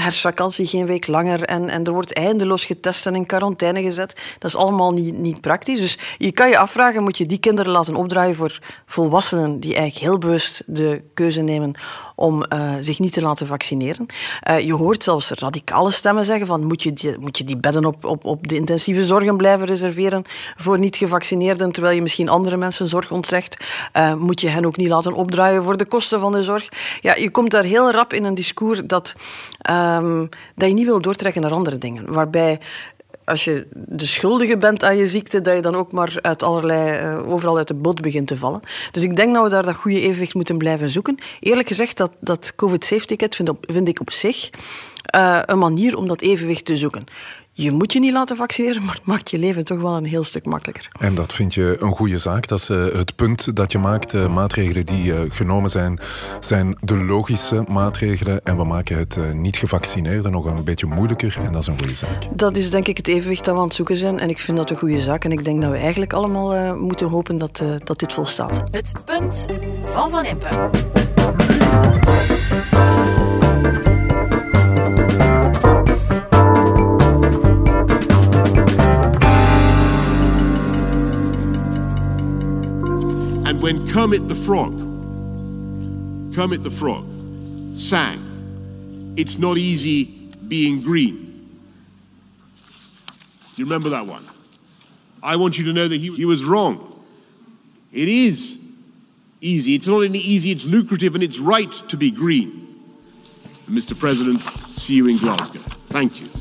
herfstvakantie 0.03 0.67
geen 0.67 0.87
week 0.87 1.07
langer. 1.07 1.45
En, 1.45 1.69
en 1.69 1.85
er 1.85 1.93
wordt 1.93 2.15
eindeloos 2.15 2.65
getest 2.65 3.07
en 3.07 3.15
in 3.15 3.27
quarantaine 3.27 3.83
gezet. 3.83 4.21
Dat 4.39 4.51
is 4.51 4.57
allemaal 4.57 4.93
niet, 4.93 5.19
niet 5.19 5.41
praktisch. 5.41 5.79
Dus 5.79 5.99
je 6.19 6.33
kan 6.33 6.49
je 6.49 6.59
afvragen, 6.59 7.03
moet 7.03 7.19
je 7.19 7.27
die 7.27 7.39
kinderen 7.39 7.73
laten 7.73 7.95
opdraaien 7.95 8.35
voor 8.35 8.59
volwassenen 8.87 9.61
die 9.61 9.75
eigenlijk 9.75 10.07
heel 10.07 10.19
bewust 10.19 10.63
de 10.67 11.03
keuze 11.15 11.43
nemen 11.43 11.75
om 12.23 12.45
uh, 12.53 12.75
zich 12.81 12.99
niet 12.99 13.13
te 13.13 13.21
laten 13.21 13.47
vaccineren. 13.47 14.07
Uh, 14.51 14.61
je 14.61 14.75
hoort 14.75 15.03
zelfs 15.03 15.31
radicale 15.31 15.91
stemmen 15.91 16.25
zeggen 16.25 16.47
van 16.47 16.65
moet 16.65 16.83
je 16.83 16.93
die, 16.93 17.19
moet 17.19 17.39
je 17.39 17.45
die 17.45 17.57
bedden 17.57 17.85
op, 17.85 18.05
op, 18.05 18.25
op 18.25 18.49
de 18.49 18.57
intensieve 18.57 19.05
zorgen 19.05 19.37
blijven 19.37 19.67
reserveren 19.67 20.25
voor 20.57 20.79
niet-gevaccineerden, 20.79 21.73
terwijl 21.73 21.95
je 21.95 22.03
misschien 22.03 22.29
andere 22.29 22.57
mensen 22.57 22.89
zorg 22.89 23.11
ontzegt. 23.11 23.57
Uh, 23.97 24.15
moet 24.15 24.41
je 24.41 24.49
hen 24.49 24.67
ook 24.67 24.77
niet 24.77 24.89
laten 24.89 25.13
opdraaien 25.13 25.65
voor 25.65 25.77
de 25.77 25.85
kosten 25.85 26.21
van 26.21 26.33
de 26.33 26.43
zorg. 26.43 26.69
Ja, 27.01 27.15
je 27.15 27.31
komt 27.31 27.51
daar 27.51 27.65
heel 27.65 27.91
rap 27.91 28.13
in 28.13 28.25
een 28.25 28.35
discours 28.35 28.81
dat, 28.85 29.15
um, 29.71 30.29
dat 30.55 30.69
je 30.69 30.75
niet 30.75 30.87
wil 30.87 31.01
doortrekken 31.01 31.43
naar 31.43 31.53
andere 31.53 31.79
dingen. 31.79 32.13
Waarbij 32.13 32.59
als 33.33 33.45
je 33.45 33.67
de 33.75 34.07
schuldige 34.07 34.57
bent 34.57 34.85
aan 34.85 34.97
je 34.97 35.07
ziekte, 35.07 35.41
dat 35.41 35.55
je 35.55 35.63
dan 35.63 35.75
ook 35.75 35.93
maar 35.93 36.19
uit 36.21 36.43
allerlei, 36.43 37.15
uh, 37.15 37.33
overal 37.33 37.57
uit 37.57 37.69
de 37.69 37.75
bot 37.75 38.01
begint 38.01 38.27
te 38.27 38.37
vallen. 38.37 38.61
Dus 38.91 39.03
ik 39.03 39.17
denk 39.17 39.35
dat 39.35 39.45
we 39.45 39.51
daar 39.51 39.63
dat 39.63 39.75
goede 39.75 40.01
evenwicht 40.01 40.35
moeten 40.35 40.59
blijven 40.59 40.89
zoeken. 40.89 41.19
Eerlijk 41.41 41.69
gezegd, 41.69 41.97
dat, 41.97 42.13
dat 42.21 42.55
COVID-safe-ticket 42.55 43.35
vind, 43.35 43.51
vind, 43.61 43.89
ik 43.89 44.01
op 44.01 44.13
zich 44.13 44.51
uh, 45.17 45.41
een 45.45 45.59
manier 45.59 45.97
om 45.97 46.09
dat 46.09 46.21
evenwicht 46.21 46.65
te 46.65 46.77
zoeken 46.77 47.05
je 47.55 47.71
moet 47.71 47.93
je 47.93 48.01
niet 48.01 48.13
laten 48.13 48.37
vaccineren, 48.37 48.85
maar 48.85 48.95
het 48.95 49.05
maakt 49.05 49.31
je 49.31 49.39
leven 49.39 49.65
toch 49.65 49.81
wel 49.81 49.97
een 49.97 50.05
heel 50.05 50.25
stuk 50.25 50.45
makkelijker. 50.45 50.89
En 50.99 51.15
dat 51.15 51.33
vind 51.33 51.55
je 51.55 51.77
een 51.79 51.95
goede 51.97 52.19
zaak. 52.19 52.49
Dat 52.49 52.59
is 52.59 52.71
uh, 52.71 52.93
het 52.93 53.17
punt 53.17 53.57
dat 53.57 53.73
je 53.73 53.79
maakt. 53.79 54.11
De 54.11 54.29
maatregelen 54.29 54.87
die 54.87 55.05
uh, 55.05 55.21
genomen 55.29 55.71
zijn, 55.71 55.99
zijn 56.41 56.77
de 56.81 56.97
logische 56.97 57.65
maatregelen. 57.69 58.45
En 58.45 58.57
we 58.57 58.65
maken 58.65 58.99
het 58.99 59.17
uh, 59.17 59.33
niet 59.33 59.57
gevaccineerde 59.57 60.31
nog 60.31 60.45
een 60.45 60.65
beetje 60.65 60.87
moeilijker. 60.87 61.37
En 61.45 61.53
dat 61.53 61.61
is 61.61 61.67
een 61.67 61.79
goede 61.79 61.95
zaak. 61.95 62.39
Dat 62.39 62.57
is 62.57 62.71
denk 62.71 62.89
ik 62.89 62.97
het 62.97 63.09
evenwicht 63.09 63.45
dat 63.45 63.55
we 63.55 63.61
aan 63.61 63.67
het 63.67 63.77
zoeken 63.77 63.97
zijn. 63.97 64.19
En 64.19 64.29
ik 64.29 64.39
vind 64.39 64.57
dat 64.57 64.71
een 64.71 64.77
goede 64.77 65.01
zaak. 65.01 65.25
En 65.25 65.33
ik 65.33 65.45
denk 65.45 65.63
dat 65.63 65.71
we 65.71 65.77
eigenlijk 65.77 66.13
allemaal 66.13 66.77
moeten 66.77 67.09
hopen 67.09 67.39
dat, 67.39 67.63
dat 67.85 67.99
dit 67.99 68.13
volstaat. 68.13 68.63
Het 68.71 68.93
punt 69.05 69.47
van 69.85 70.11
Van 70.11 70.25
Impe. 70.25 70.71
When 83.63 83.89
Kermit 83.89 84.27
the 84.27 84.35
Frog, 84.35 84.77
Kermit 86.35 86.65
the 86.65 86.71
Frog, 86.71 87.07
sang, 87.77 89.15
It's 89.17 89.39
Not 89.39 89.57
Easy 89.57 90.05
Being 90.49 90.83
Green. 90.83 91.61
You 93.55 93.65
remember 93.65 93.91
that 93.91 94.05
one? 94.05 94.25
I 95.23 95.37
want 95.37 95.59
you 95.59 95.65
to 95.67 95.73
know 95.73 95.87
that 95.87 96.01
he, 96.01 96.13
he 96.17 96.25
was 96.25 96.43
wrong. 96.43 97.05
It 97.93 98.09
is 98.09 98.59
easy. 99.41 99.77
It's 99.77 99.87
not 99.87 100.03
only 100.03 100.19
easy, 100.19 100.51
it's 100.51 100.65
lucrative 100.65 101.15
and 101.15 101.23
it's 101.23 101.39
right 101.39 101.71
to 101.89 101.97
be 101.97 102.11
green. 102.11 102.83
And 103.69 103.77
Mr. 103.79 103.97
President, 103.97 104.43
see 104.43 104.95
you 104.95 105.07
in 105.07 105.19
Glasgow. 105.19 105.61
Thank 105.61 106.21
you. 106.21 106.32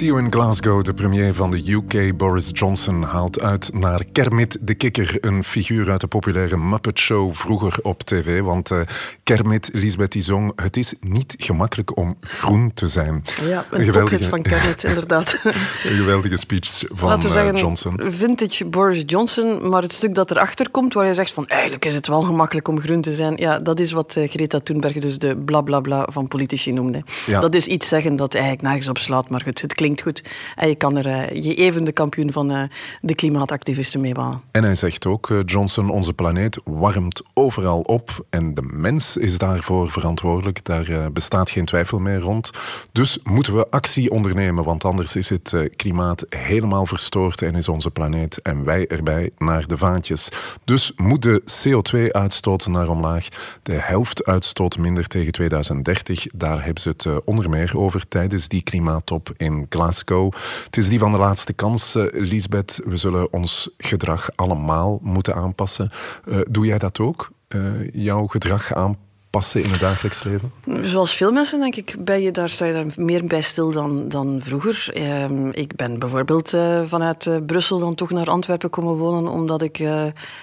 You 0.00 0.18
in 0.18 0.32
Glasgow. 0.32 0.84
De 0.84 0.94
premier 0.94 1.34
van 1.34 1.50
de 1.50 1.72
UK, 1.72 2.16
Boris 2.16 2.50
Johnson, 2.52 3.02
haalt 3.02 3.40
uit 3.40 3.70
naar 3.72 4.04
Kermit 4.12 4.58
de 4.60 4.74
Kikker. 4.74 5.16
Een 5.20 5.44
figuur 5.44 5.90
uit 5.90 6.00
de 6.00 6.06
populaire 6.06 6.56
Muppet 6.56 6.98
Show 6.98 7.34
vroeger 7.34 7.78
op 7.82 8.02
tv. 8.02 8.40
Want 8.40 8.70
uh, 8.70 8.80
Kermit, 9.22 9.70
Lisbeth 9.72 10.16
Zong, 10.18 10.52
het 10.62 10.76
is 10.76 10.94
niet 11.00 11.34
gemakkelijk 11.38 11.96
om 11.96 12.16
groen 12.20 12.70
te 12.74 12.88
zijn. 12.88 13.24
Ja, 13.42 13.66
een, 13.70 13.78
een 13.78 13.84
geweldige... 13.84 14.28
van 14.28 14.42
Kermit, 14.42 14.84
inderdaad. 14.84 15.38
een 15.44 15.96
geweldige 15.96 16.36
speech 16.36 16.84
van 16.88 17.08
Laten 17.08 17.28
we 17.28 17.34
zeggen, 17.34 17.54
uh, 17.54 17.60
Johnson. 17.60 18.00
Vintage 18.02 18.64
Boris 18.64 19.02
Johnson, 19.06 19.68
maar 19.68 19.82
het 19.82 19.92
stuk 19.92 20.14
dat 20.14 20.30
erachter 20.30 20.70
komt, 20.70 20.94
waar 20.94 21.06
je 21.06 21.14
zegt 21.14 21.32
van 21.32 21.46
eigenlijk 21.46 21.84
is 21.84 21.94
het 21.94 22.06
wel 22.06 22.22
gemakkelijk 22.22 22.68
om 22.68 22.80
groen 22.80 23.00
te 23.00 23.14
zijn. 23.14 23.36
Ja, 23.36 23.58
dat 23.58 23.80
is 23.80 23.92
wat 23.92 24.14
uh, 24.18 24.28
Greta 24.28 24.60
Thunberg 24.60 24.98
dus 24.98 25.18
de 25.18 25.36
blablabla 25.36 25.80
bla, 25.80 26.02
bla 26.02 26.12
van 26.12 26.28
politici 26.28 26.72
noemde. 26.72 27.02
Ja. 27.26 27.40
Dat 27.40 27.54
is 27.54 27.66
iets 27.66 27.88
zeggen 27.88 28.16
dat 28.16 28.34
eigenlijk 28.34 28.62
nergens 28.64 28.88
op 28.88 28.98
slaat, 28.98 29.30
maar 29.30 29.40
goed, 29.40 29.60
het 29.60 29.74
klinkt 29.74 29.89
goed. 29.98 30.22
En 30.56 30.68
je 30.68 30.74
kan 30.74 30.96
er 30.96 31.06
uh, 31.06 31.42
je 31.42 31.54
even 31.54 31.84
de 31.84 31.92
kampioen 31.92 32.32
van 32.32 32.52
uh, 32.52 32.62
de 33.00 33.14
klimaatactivisten 33.14 34.00
mee. 34.00 34.08
En 34.50 34.62
hij 34.64 34.74
zegt 34.74 35.06
ook, 35.06 35.28
uh, 35.28 35.40
Johnson, 35.44 35.90
onze 35.90 36.12
planeet 36.12 36.60
warmt 36.64 37.22
overal 37.34 37.80
op 37.80 38.24
en 38.30 38.54
de 38.54 38.62
mens 38.62 39.16
is 39.16 39.38
daarvoor 39.38 39.90
verantwoordelijk. 39.90 40.64
Daar 40.64 41.12
bestaat 41.12 41.50
geen 41.50 41.64
twijfel 41.64 41.98
meer 41.98 42.18
rond. 42.18 42.50
Dus 42.92 43.18
moeten 43.22 43.56
we 43.56 43.70
actie 43.70 44.10
ondernemen, 44.10 44.64
want 44.64 44.84
anders 44.84 45.16
is 45.16 45.28
het 45.28 45.54
klimaat 45.76 46.26
helemaal 46.28 46.86
verstoord 46.86 47.42
en 47.42 47.54
is 47.54 47.68
onze 47.68 47.90
planeet 47.90 48.42
en 48.42 48.64
wij 48.64 48.86
erbij 48.86 49.30
naar 49.38 49.66
de 49.66 49.76
vaantjes. 49.76 50.28
Dus 50.64 50.92
moet 50.96 51.22
de 51.22 51.42
CO2-uitstoot 51.42 52.66
naar 52.66 52.88
omlaag. 52.88 53.28
De 53.62 53.72
helft 53.72 54.24
uitstoot 54.24 54.78
minder 54.78 55.06
tegen 55.06 55.32
2030. 55.32 56.26
Daar 56.34 56.64
hebben 56.64 56.82
ze 56.82 56.88
het 56.88 57.24
onder 57.24 57.50
meer 57.50 57.78
over 57.78 58.08
tijdens 58.08 58.48
die 58.48 58.62
klimaattop 58.62 59.32
in 59.36 59.66
Glasgow. 59.68 59.79
Glasgow. 59.80 60.32
Het 60.64 60.76
is 60.76 60.88
die 60.88 60.98
van 60.98 61.10
de 61.10 61.18
laatste 61.18 61.52
kans, 61.52 61.96
uh, 61.96 62.04
Lisbeth. 62.12 62.80
We 62.84 62.96
zullen 62.96 63.32
ons 63.32 63.70
gedrag 63.78 64.30
allemaal 64.34 64.98
moeten 65.02 65.34
aanpassen. 65.34 65.90
Uh, 66.24 66.38
doe 66.50 66.66
jij 66.66 66.78
dat 66.78 66.98
ook? 66.98 67.30
Uh, 67.48 67.90
jouw 67.92 68.26
gedrag 68.26 68.74
aanpassen? 68.74 69.09
Passen 69.30 69.62
in 69.62 69.70
het 69.70 69.80
dagelijks 69.80 70.22
leven? 70.24 70.52
Zoals 70.82 71.14
veel 71.14 71.32
mensen, 71.32 71.60
denk 71.60 71.76
ik, 71.76 71.96
ben 71.98 72.22
je 72.22 72.30
daar, 72.30 72.48
sta 72.48 72.64
je 72.64 72.72
daar 72.72 72.86
meer 72.96 73.24
bij 73.24 73.40
stil 73.40 73.72
dan, 73.72 74.08
dan 74.08 74.40
vroeger. 74.42 74.88
Ehm, 74.92 75.48
ik 75.48 75.76
ben 75.76 75.98
bijvoorbeeld 75.98 76.52
uh, 76.54 76.80
vanuit 76.86 77.26
uh, 77.26 77.36
Brussel 77.46 77.78
dan 77.78 77.94
toch 77.94 78.10
naar 78.10 78.26
Antwerpen 78.26 78.70
komen 78.70 78.96
wonen, 78.96 79.32
omdat 79.32 79.62
ik 79.62 79.78
uh, 79.78 80.02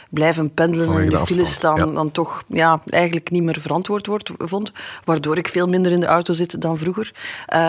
blijven 0.10 0.54
pendelen 0.54 0.92
en 0.92 1.04
in 1.04 1.10
de, 1.10 1.18
de 1.18 1.26
file 1.26 1.46
staan 1.46 1.76
ja. 1.76 1.86
dan 1.86 2.12
toch 2.12 2.44
ja, 2.48 2.82
eigenlijk 2.86 3.32
niet 3.32 3.44
meer 3.44 3.60
verantwoord 3.60 4.08
wordt, 4.08 4.32
vond. 4.38 4.72
Waardoor 5.04 5.38
ik 5.38 5.48
veel 5.48 5.68
minder 5.68 5.92
in 5.92 6.00
de 6.00 6.06
auto 6.06 6.34
zit 6.34 6.62
dan 6.62 6.78
vroeger 6.78 7.14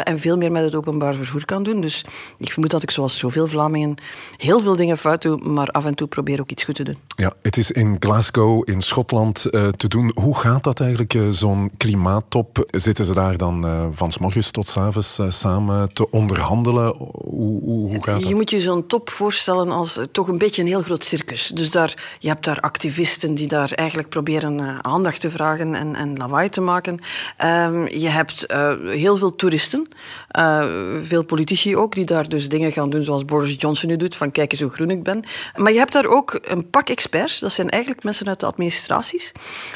en 0.04 0.18
veel 0.18 0.37
meer 0.37 0.52
met 0.52 0.62
het 0.62 0.75
openbaar 0.75 1.14
vervoer 1.14 1.44
kan 1.44 1.62
doen. 1.62 1.80
Dus 1.80 2.04
ik 2.38 2.52
vermoed 2.52 2.70
dat 2.70 2.82
ik 2.82 2.90
zoals 2.90 3.18
zoveel 3.18 3.46
Vlamingen 3.46 3.94
heel 4.37 4.60
veel 4.60 4.76
dingen 4.76 4.98
fout 4.98 5.22
doe, 5.22 5.37
maar 5.37 5.68
af 5.68 5.84
en 5.84 5.94
toe 5.94 6.06
probeer 6.06 6.40
ook 6.40 6.50
iets 6.50 6.64
goed 6.64 6.75
te 6.75 6.82
doen. 6.82 6.98
Ja, 7.16 7.32
het 7.42 7.56
is 7.56 7.70
in 7.70 7.96
Glasgow 7.98 8.68
in 8.68 8.80
Schotland 8.80 9.42
te 9.76 9.88
doen. 9.88 10.12
Hoe 10.14 10.38
gaat 10.38 10.64
dat 10.64 10.80
eigenlijk? 10.80 11.08
Zo'n 11.31 11.71
klimaattop, 11.77 12.69
zitten 12.71 13.05
ze 13.05 13.15
daar 13.15 13.37
dan 13.37 13.67
uh, 13.67 13.87
van 13.93 14.12
s 14.12 14.19
morgens 14.19 14.50
tot 14.50 14.67
s 14.67 14.77
avonds 14.77 15.19
uh, 15.19 15.31
samen 15.31 15.93
te 15.93 16.11
onderhandelen? 16.11 16.95
Hoe, 16.97 17.61
hoe, 17.62 17.88
hoe 17.88 18.05
gaat 18.05 18.21
dat? 18.21 18.29
Je 18.29 18.35
moet 18.35 18.50
je 18.50 18.61
zo'n 18.61 18.87
top 18.87 19.11
voorstellen 19.11 19.71
als 19.71 20.00
toch 20.12 20.29
een 20.29 20.38
beetje 20.38 20.62
een 20.62 20.69
heel 20.69 20.83
groot 20.83 21.05
circus. 21.05 21.50
Dus 21.55 21.71
daar, 21.71 22.17
je 22.19 22.29
hebt 22.29 22.45
daar 22.45 22.61
activisten 22.61 23.35
die 23.35 23.49
daar 23.49 23.73
eigenlijk 23.73 24.09
proberen 24.09 24.85
aandacht 24.85 25.21
te 25.21 25.31
vragen 25.31 25.75
en, 25.75 25.95
en 25.95 26.17
lawaai 26.17 26.49
te 26.49 26.61
maken. 26.61 26.99
Um, 27.45 27.88
je 27.88 28.09
hebt 28.09 28.45
heel 28.85 29.17
veel 29.17 29.37
toeristen, 29.37 29.88
veel 31.00 31.25
politici 31.25 31.76
ook, 31.76 31.94
die 31.94 32.04
daar 32.04 32.28
dus 32.28 32.49
dingen 32.49 32.73
gaan 32.73 32.90
doen 32.90 33.02
zoals 33.02 33.25
Boris 33.25 33.56
Johnson 33.58 33.88
nu 33.88 33.97
doet, 33.97 34.16
van 34.16 34.30
kijk 34.30 34.52
eens 34.52 34.61
hoe 34.61 34.70
groen 34.70 34.90
ik 34.90 35.02
ben. 35.02 35.25
Maar 35.56 35.73
je 35.73 35.78
hebt 35.78 35.92
daar 35.92 36.06
ook 36.06 36.38
een 36.42 36.70
pak 36.70 36.88
experts, 36.88 37.38
dat 37.38 37.52
zijn 37.52 37.70
eigenlijk 37.70 38.04
mensen 38.04 38.26
uit 38.28 38.40
de 38.40 38.47
administraties. 38.47 39.32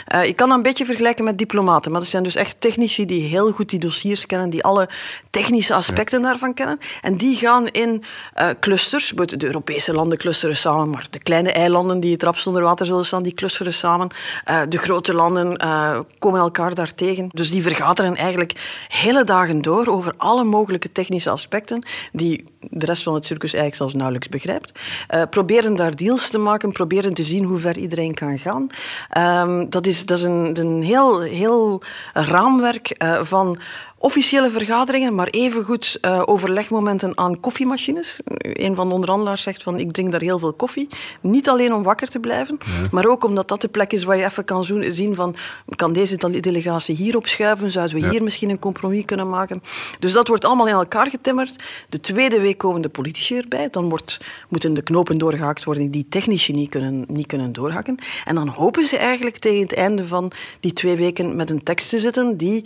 je 0.06 0.32
kan 0.32 0.48
dat 0.48 0.56
een 0.56 0.62
beetje 0.62 0.84
vergelijken 0.84 1.24
met 1.24 1.38
diplomaten. 1.38 1.90
Maar 1.90 2.00
dat 2.00 2.10
zijn 2.10 2.22
dus 2.22 2.34
echt 2.34 2.60
technici 2.60 3.06
die 3.06 3.28
heel 3.28 3.52
goed 3.52 3.70
die 3.70 3.78
dossiers 3.78 4.26
kennen, 4.26 4.50
die 4.50 4.64
alle 4.64 4.88
technische 5.30 5.74
aspecten 5.74 6.22
daarvan 6.22 6.54
kennen. 6.54 6.78
En 7.00 7.16
die 7.16 7.36
gaan 7.36 7.68
in 7.68 8.02
uh, 8.40 8.48
clusters, 8.60 9.12
de 9.16 9.44
Europese 9.44 9.94
landen 9.94 10.18
clusteren 10.18 10.56
samen, 10.56 10.90
maar 10.90 11.06
de 11.10 11.18
kleine 11.18 11.52
eilanden 11.52 12.00
die 12.00 12.12
het 12.12 12.22
rapst 12.22 12.46
onder 12.46 12.62
water 12.62 12.86
zullen 12.86 13.06
staan, 13.06 13.22
die 13.22 13.34
clusteren 13.34 13.74
samen. 13.74 14.08
Uh, 14.50 14.62
de 14.68 14.78
grote 14.78 15.14
landen 15.14 15.62
uh, 15.64 16.00
komen 16.18 16.40
elkaar 16.40 16.74
daar 16.74 16.94
tegen. 16.94 17.28
Dus 17.32 17.50
die 17.50 17.62
vergaderen 17.62 18.16
eigenlijk 18.16 18.84
hele 18.88 19.24
dagen 19.24 19.62
door 19.62 19.86
over 19.86 20.14
alle 20.16 20.41
mogelijke 20.46 20.92
technische 20.92 21.30
aspecten 21.30 21.82
die 22.12 22.44
de 22.70 22.86
rest 22.86 23.02
van 23.02 23.14
het 23.14 23.26
circus 23.26 23.52
eigenlijk 23.52 23.76
zelfs 23.76 23.94
nauwelijks 23.94 24.28
begrijpt. 24.28 24.72
proberen 25.30 25.76
daar 25.76 25.96
deals 25.96 26.28
te 26.28 26.38
maken, 26.38 26.72
proberen 26.72 27.14
te 27.14 27.22
zien 27.22 27.44
hoe 27.44 27.58
ver 27.58 27.78
iedereen 27.78 28.14
kan 28.14 28.38
gaan. 28.38 28.66
Um, 29.48 29.70
dat 29.70 29.86
is, 29.86 30.06
dat 30.06 30.18
is 30.18 30.24
een, 30.24 30.60
een 30.60 30.82
heel 30.82 31.12
heel, 31.20 31.82
raamwerk 32.12 33.02
uh, 33.02 33.22
van 33.22 33.58
officiële 34.02 34.50
vergaderingen, 34.50 35.14
maar 35.14 35.28
evengoed 35.28 35.98
uh, 36.02 36.22
overlegmomenten 36.24 37.18
aan 37.18 37.40
koffiemachines. 37.40 38.20
Een 38.38 38.74
van 38.74 38.88
de 38.88 38.94
onderhandelaars 38.94 39.42
zegt 39.42 39.62
van 39.62 39.78
ik 39.78 39.92
drink 39.92 40.10
daar 40.10 40.20
heel 40.20 40.38
veel 40.38 40.52
koffie. 40.52 40.88
Niet 41.20 41.48
alleen 41.48 41.74
om 41.74 41.82
wakker 41.82 42.08
te 42.08 42.18
blijven, 42.18 42.58
ja. 42.64 42.88
maar 42.90 43.06
ook 43.06 43.24
omdat 43.24 43.48
dat 43.48 43.60
de 43.60 43.68
plek 43.68 43.92
is 43.92 44.04
waar 44.04 44.16
je 44.16 44.24
even 44.24 44.44
kan 44.44 44.64
zien 44.88 45.14
van 45.14 45.36
kan 45.76 45.92
deze 45.92 46.40
delegatie 46.40 46.94
hier 46.94 47.16
opschuiven, 47.16 47.70
zouden 47.70 47.96
we 47.96 48.02
ja. 48.02 48.10
hier 48.10 48.22
misschien 48.22 48.50
een 48.50 48.58
compromis 48.58 49.04
kunnen 49.04 49.28
maken. 49.28 49.62
Dus 49.98 50.12
dat 50.12 50.28
wordt 50.28 50.44
allemaal 50.44 50.68
in 50.68 50.74
elkaar 50.74 51.10
getimmerd. 51.10 51.56
De 51.88 52.00
tweede 52.00 52.40
week 52.40 52.58
komen 52.58 52.82
de 52.82 52.88
politici 52.88 53.36
erbij. 53.36 53.68
Dan 53.70 53.88
wordt, 53.88 54.20
moeten 54.48 54.74
de 54.74 54.82
knopen 54.82 55.18
doorgehaakt 55.18 55.64
worden 55.64 55.90
die 55.90 56.06
technici 56.08 56.52
niet 56.52 56.68
kunnen, 56.68 57.04
niet 57.08 57.26
kunnen 57.26 57.52
doorhakken. 57.52 57.98
En 58.24 58.34
dan 58.34 58.48
hopen 58.48 58.86
ze 58.86 58.96
eigenlijk 58.96 59.38
tegen 59.38 59.60
het 59.60 59.74
einde 59.74 60.06
van 60.06 60.32
die 60.60 60.72
twee 60.72 60.96
weken 60.96 61.36
met 61.36 61.50
een 61.50 61.62
tekst 61.62 61.88
te 61.88 61.98
zitten 61.98 62.36
die 62.36 62.64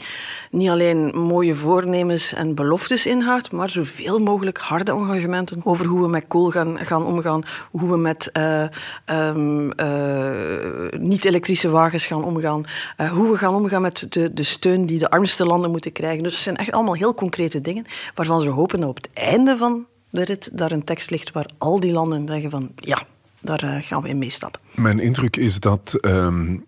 niet 0.51 0.69
alleen 0.69 1.25
mooie 1.27 1.55
voornemens 1.55 2.33
en 2.33 2.55
beloftes 2.55 3.07
inhoudt, 3.07 3.53
maar 3.53 3.71
zoveel 3.71 4.19
mogelijk 4.19 4.59
harde 4.59 4.93
engagementen 4.93 5.61
over 5.63 5.87
hoe 5.87 6.03
we 6.03 6.09
met 6.09 6.25
kool 6.29 6.51
gaan, 6.51 6.79
gaan 6.79 7.05
omgaan, 7.05 7.43
hoe 7.71 7.91
we 7.91 7.97
met 7.97 8.31
uh, 8.33 8.63
um, 9.07 9.73
uh, 9.81 10.99
niet-elektrische 10.99 11.71
wagens 11.71 12.07
gaan 12.07 12.25
omgaan, 12.25 12.65
uh, 13.01 13.13
hoe 13.13 13.31
we 13.31 13.39
gaan 13.39 13.55
omgaan 13.55 13.83
met 13.83 14.07
de, 14.09 14.33
de 14.33 14.43
steun 14.43 14.87
die 14.87 14.99
de 14.99 15.11
armste 15.11 15.45
landen 15.45 15.71
moeten 15.71 15.93
krijgen. 15.93 16.23
Dus 16.23 16.33
dat 16.33 16.41
zijn 16.41 16.57
echt 16.57 16.73
allemaal 16.73 16.95
heel 16.95 17.15
concrete 17.15 17.61
dingen 17.61 17.85
waarvan 18.15 18.41
ze 18.41 18.49
hopen 18.49 18.85
op 18.85 18.97
het 18.97 19.09
einde 19.13 19.57
van 19.57 19.87
de 20.11 20.25
rit 20.25 20.51
daar 20.53 20.71
een 20.71 20.85
tekst 20.85 21.11
ligt 21.11 21.33
waar 21.33 21.51
al 21.59 21.81
die 21.81 21.93
landen 21.93 22.27
zeggen 22.27 22.51
van 22.51 22.71
ja, 22.75 23.03
daar 23.41 23.83
gaan 23.83 24.03
we 24.03 24.09
in 24.09 24.19
meestappen. 24.19 24.61
Mijn 24.75 24.99
indruk 24.99 25.37
is 25.37 25.61
dat 25.61 25.99
um, 26.01 26.65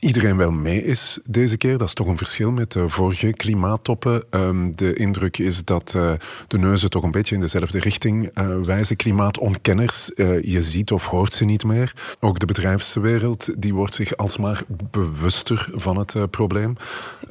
iedereen 0.00 0.36
wel 0.36 0.50
mee 0.50 0.84
is 0.84 1.18
deze 1.24 1.56
keer. 1.56 1.78
Dat 1.78 1.88
is 1.88 1.94
toch 1.94 2.06
een 2.06 2.16
verschil 2.16 2.52
met 2.52 2.72
de 2.72 2.88
vorige 2.88 3.32
klimaattoppen. 3.32 4.22
Um, 4.30 4.76
de 4.76 4.94
indruk 4.94 5.38
is 5.38 5.64
dat 5.64 5.94
uh, 5.96 6.12
de 6.48 6.58
neuzen 6.58 6.90
toch 6.90 7.02
een 7.02 7.10
beetje 7.10 7.34
in 7.34 7.40
dezelfde 7.40 7.78
richting 7.78 8.30
uh, 8.34 8.56
wijzen. 8.62 8.96
Klimaatontkenners, 8.96 10.10
uh, 10.16 10.42
je 10.42 10.62
ziet 10.62 10.92
of 10.92 11.06
hoort 11.06 11.32
ze 11.32 11.44
niet 11.44 11.64
meer. 11.64 11.92
Ook 12.20 12.38
de 12.38 12.46
bedrijfswereld, 12.46 13.48
die 13.58 13.74
wordt 13.74 13.94
zich 13.94 14.16
alsmaar 14.16 14.62
bewuster 14.90 15.68
van 15.74 15.96
het 15.96 16.30
probleem. 16.30 16.76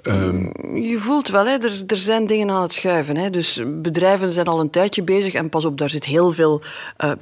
Um, 0.03 0.51
je 0.73 0.97
voelt 0.99 1.27
wel, 1.27 1.45
hè, 1.45 1.57
er, 1.57 1.83
er 1.87 1.97
zijn 1.97 2.27
dingen 2.27 2.49
aan 2.49 2.61
het 2.61 2.73
schuiven. 2.73 3.17
Hè. 3.17 3.29
Dus 3.29 3.61
bedrijven 3.67 4.31
zijn 4.31 4.45
al 4.45 4.59
een 4.59 4.69
tijdje 4.69 5.03
bezig 5.03 5.33
en 5.33 5.49
pas 5.49 5.65
op, 5.65 5.77
daar 5.77 5.89
zit 5.89 6.05
heel 6.05 6.31
veel 6.31 6.61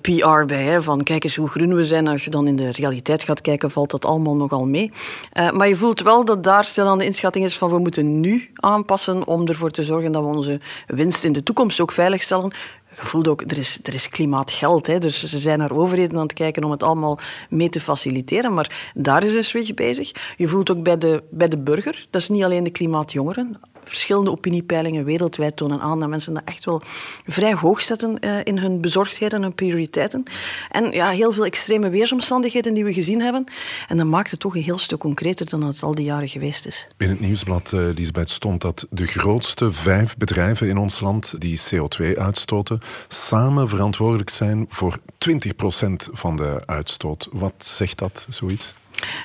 PR 0.01 0.46
bij. 0.46 0.63
Hè, 0.63 0.82
van 0.82 1.04
kijk 1.04 1.24
eens 1.24 1.36
hoe 1.36 1.50
groen 1.50 1.75
we 1.75 1.86
zijn. 1.86 2.08
Als 2.08 2.24
je 2.24 2.30
dan 2.30 2.48
in 2.48 2.56
de 2.56 2.72
realiteit 2.72 3.24
gaat 3.24 3.42
kijken, 3.42 3.72
valt 3.72 3.92
dat 3.92 4.06
allemaal 4.06 4.36
nogal 4.36 4.66
mee. 4.66 4.92
Uh, 5.38 5.51
maar 5.51 5.67
je 5.67 5.75
voelt 5.75 6.01
wel 6.01 6.25
dat 6.25 6.44
daar 6.44 6.65
stil 6.65 6.86
aan 6.86 6.98
de 6.98 7.06
inschatting 7.06 7.46
is 7.46 7.58
van 7.58 7.70
we 7.70 7.79
moeten 7.79 8.20
nu 8.20 8.50
aanpassen 8.53 9.27
om 9.27 9.48
ervoor 9.48 9.72
te 9.72 9.84
zorgen 9.84 10.12
dat 10.12 10.22
we 10.22 10.27
onze 10.27 10.60
winst 10.88 11.24
in 11.24 11.32
de 11.32 11.44
toekomst 11.44 11.79
ook 11.79 11.91
veilig 11.91 12.22
stellen. 12.22 12.53
Je 12.96 13.06
voelt 13.06 13.27
ook, 13.27 13.41
er 13.41 13.58
is, 13.58 13.79
er 13.84 13.94
is 13.94 14.10
klimaatgeld. 14.10 14.88
Hè, 14.88 15.00
dus 15.00 15.24
ze 15.24 15.38
zijn 15.38 15.60
naar 15.60 15.72
overheden 15.72 16.17
aan 16.17 16.24
het 16.24 16.34
kijken 16.34 16.63
om 16.63 16.72
het 16.72 16.84
allemaal 16.84 17.20
mee 17.50 17.70
te 17.70 17.79
faciliteren. 17.79 18.53
Maar 18.53 18.91
daar 18.94 19.24
is 19.24 19.34
een 19.34 19.44
switch 19.44 19.74
bezig. 19.74 20.12
Je 20.38 20.48
voelt 20.48 20.72
ook 20.72 20.84
bij 20.84 20.98
de, 20.98 21.24
bij 21.29 21.48
de 21.48 21.58
burger, 21.58 22.08
dat 22.10 22.22
is 22.22 22.29
niet 22.29 22.44
alleen 22.44 22.63
de 22.63 22.70
klimaatjongeren 22.70 23.60
verschillende 23.88 24.32
opiniepeilingen 24.32 25.06
wereldwijd 25.06 25.56
tonen 25.56 25.79
aan 25.79 26.00
dat 26.00 26.10
mensen 26.10 26.34
dat 26.34 26.44
echt 26.46 26.65
wel 26.65 26.82
vrij 27.25 27.53
hoog 27.53 27.82
zetten 27.82 28.17
uh, 28.20 28.39
in 28.44 28.58
hun 28.58 28.82
bezorgdheden 28.82 29.38
en 29.38 29.44
hun 29.44 29.56
prioriteiten. 29.56 30.24
En 30.72 30.91
ja, 30.91 31.10
heel 31.10 31.32
veel 31.32 31.46
extreme 31.46 31.89
weersomstandigheden 31.89 32.74
die 32.74 32.84
we 32.84 32.94
gezien 32.94 33.22
hebben. 33.22 33.46
En 33.88 33.98
dat 33.98 34.06
maakt 34.06 34.32
het 34.32 34.39
toch 34.39 34.56
een 34.56 34.62
heel 34.62 34.77
stuk 34.77 35.00
concreter 35.00 35.50
dan 35.50 35.63
het 35.63 35.84
al 35.84 35.96
die 35.96 36.06
jaren 36.06 36.27
geweest 36.27 36.65
is. 36.65 36.88
In 36.98 37.10
het 37.10 37.20
nieuwsblad, 37.20 37.72
uh, 37.72 37.94
Lisbeth, 37.94 38.29
stond 38.29 38.62
dat 38.62 38.88
de 38.89 39.08
grootste 39.08 39.72
vijf 39.72 40.17
bedrijven 40.17 40.67
in 40.67 40.77
ons 40.77 41.00
land 41.00 41.41
die 41.41 41.60
CO2 41.60 42.17
uitstoten, 42.17 42.79
samen 43.08 43.70
verantwoordelijk 43.70 44.29
zijn 44.29 44.65
voor 44.70 44.98
20% 45.29 46.10
van 46.12 46.36
de 46.36 46.62
uitstoot. 46.65 47.27
Wat 47.32 47.53
zegt 47.65 47.98
dat, 47.98 48.25
zoiets? 48.29 48.74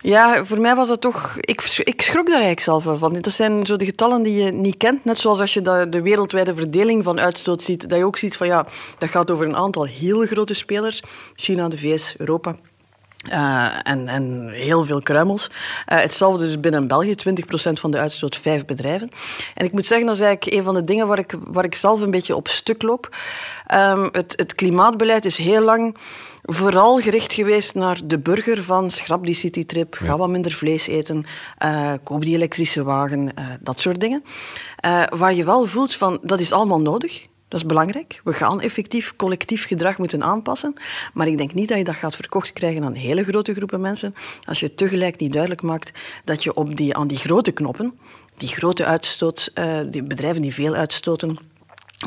Ja, 0.03 0.45
voor 0.45 0.61
mij 0.61 0.75
was 0.75 0.89
dat 0.89 1.01
toch... 1.01 1.37
Ik, 1.41 1.63
ik 1.85 2.03
schrok 2.03 2.27
daar 2.27 2.41
eigenlijk 2.41 2.61
zelf 2.61 2.99
van. 2.99 3.21
Dat 3.21 3.33
zijn 3.33 3.67
zo 3.67 3.77
de 3.77 3.85
getallen 3.85 4.23
die 4.23 4.45
je 4.45 4.53
niet 4.53 4.77
kent. 4.77 5.05
Net 5.05 5.19
zoals 5.19 5.41
als 5.41 5.55
je 5.55 5.63
de, 5.63 5.87
de 5.91 6.03
wereldwijde 6.03 6.55
verdeling 6.55 7.05
van 7.05 7.21
uitstoot 7.21 7.63
ziet. 7.63 7.89
Dat 7.89 7.99
je 7.99 8.05
ook 8.05 8.19
ziet 8.19 8.37
van 8.37 8.47
ja, 8.47 8.67
dat 8.99 9.11
gaat 9.11 9.31
over 9.31 9.47
een 9.47 9.57
aantal 9.57 9.87
heel 9.87 10.27
grote 10.27 10.55
spelers. 10.55 11.03
China, 11.35 11.69
de 11.69 11.79
VS, 11.79 12.15
Europa. 12.19 12.57
Uh, 13.31 13.69
en, 13.83 14.09
en, 14.09 14.49
heel 14.53 14.85
veel 14.85 15.03
kruimels. 15.03 15.51
Uh, 15.51 15.99
hetzelfde 15.99 16.45
dus 16.45 16.61
binnen 16.61 16.87
België, 16.87 17.15
20% 17.15 17.73
van 17.73 17.91
de 17.91 17.99
uitstoot, 17.99 18.37
vijf 18.37 18.65
bedrijven. 18.65 19.11
En 19.55 19.65
ik 19.65 19.73
moet 19.73 19.87
zeggen, 19.87 20.07
dat 20.07 20.17
is 20.17 20.23
eigenlijk 20.23 20.57
een 20.57 20.65
van 20.65 20.75
de 20.75 20.85
dingen 20.85 21.07
waar 21.07 21.19
ik, 21.19 21.35
waar 21.47 21.65
ik 21.65 21.75
zelf 21.75 22.01
een 22.01 22.11
beetje 22.11 22.37
op 22.37 22.49
stuk 22.49 22.83
loop. 22.83 23.17
Um, 23.75 24.09
het, 24.13 24.35
het 24.37 24.55
klimaatbeleid 24.55 25.25
is 25.25 25.37
heel 25.37 25.63
lang 25.63 25.97
vooral 26.43 27.01
gericht 27.01 27.33
geweest 27.33 27.75
naar 27.75 28.01
de 28.05 28.19
burger 28.19 28.65
van 28.65 28.91
schrap 28.91 29.25
die 29.25 29.35
citytrip, 29.35 29.95
ga 29.95 30.17
wat 30.17 30.29
minder 30.29 30.53
vlees 30.53 30.87
eten, 30.87 31.25
uh, 31.65 31.93
koop 32.05 32.25
die 32.25 32.35
elektrische 32.35 32.83
wagen, 32.83 33.21
uh, 33.39 33.47
dat 33.61 33.81
soort 33.81 34.01
dingen. 34.01 34.25
Uh, 34.87 35.03
waar 35.09 35.35
je 35.35 35.45
wel 35.45 35.67
voelt 35.67 35.95
van, 35.95 36.19
dat 36.23 36.41
is 36.41 36.53
allemaal 36.53 36.81
nodig. 36.81 37.27
Dat 37.53 37.61
is 37.61 37.67
belangrijk. 37.67 38.21
We 38.25 38.33
gaan 38.33 38.61
effectief 38.61 39.17
collectief 39.17 39.67
gedrag 39.67 39.99
moeten 39.99 40.23
aanpassen. 40.23 40.75
Maar 41.15 41.27
ik 41.27 41.37
denk 41.37 41.55
niet 41.55 41.69
dat 41.69 41.79
je 41.79 41.85
dat 41.85 41.95
gaat 41.95 42.17
verkocht 42.17 42.53
krijgen 42.53 42.85
aan 42.85 42.95
hele 42.95 43.25
grote 43.25 43.55
groepen 43.55 43.81
mensen. 43.81 44.15
Als 44.45 44.61
je 44.61 44.75
tegelijk 44.75 45.19
niet 45.19 45.33
duidelijk 45.33 45.63
maakt 45.63 45.93
dat 46.25 46.43
je 46.43 46.55
op 46.55 46.77
die, 46.77 46.95
aan 46.95 47.07
die 47.07 47.19
grote 47.19 47.53
knoppen, 47.53 47.99
die 48.37 48.49
grote 48.49 48.85
uitstoot, 48.85 49.51
uh, 49.55 49.79
die 49.91 50.03
bedrijven 50.03 50.43
die 50.43 50.55
veel 50.55 50.75
uitstoten, 50.75 51.39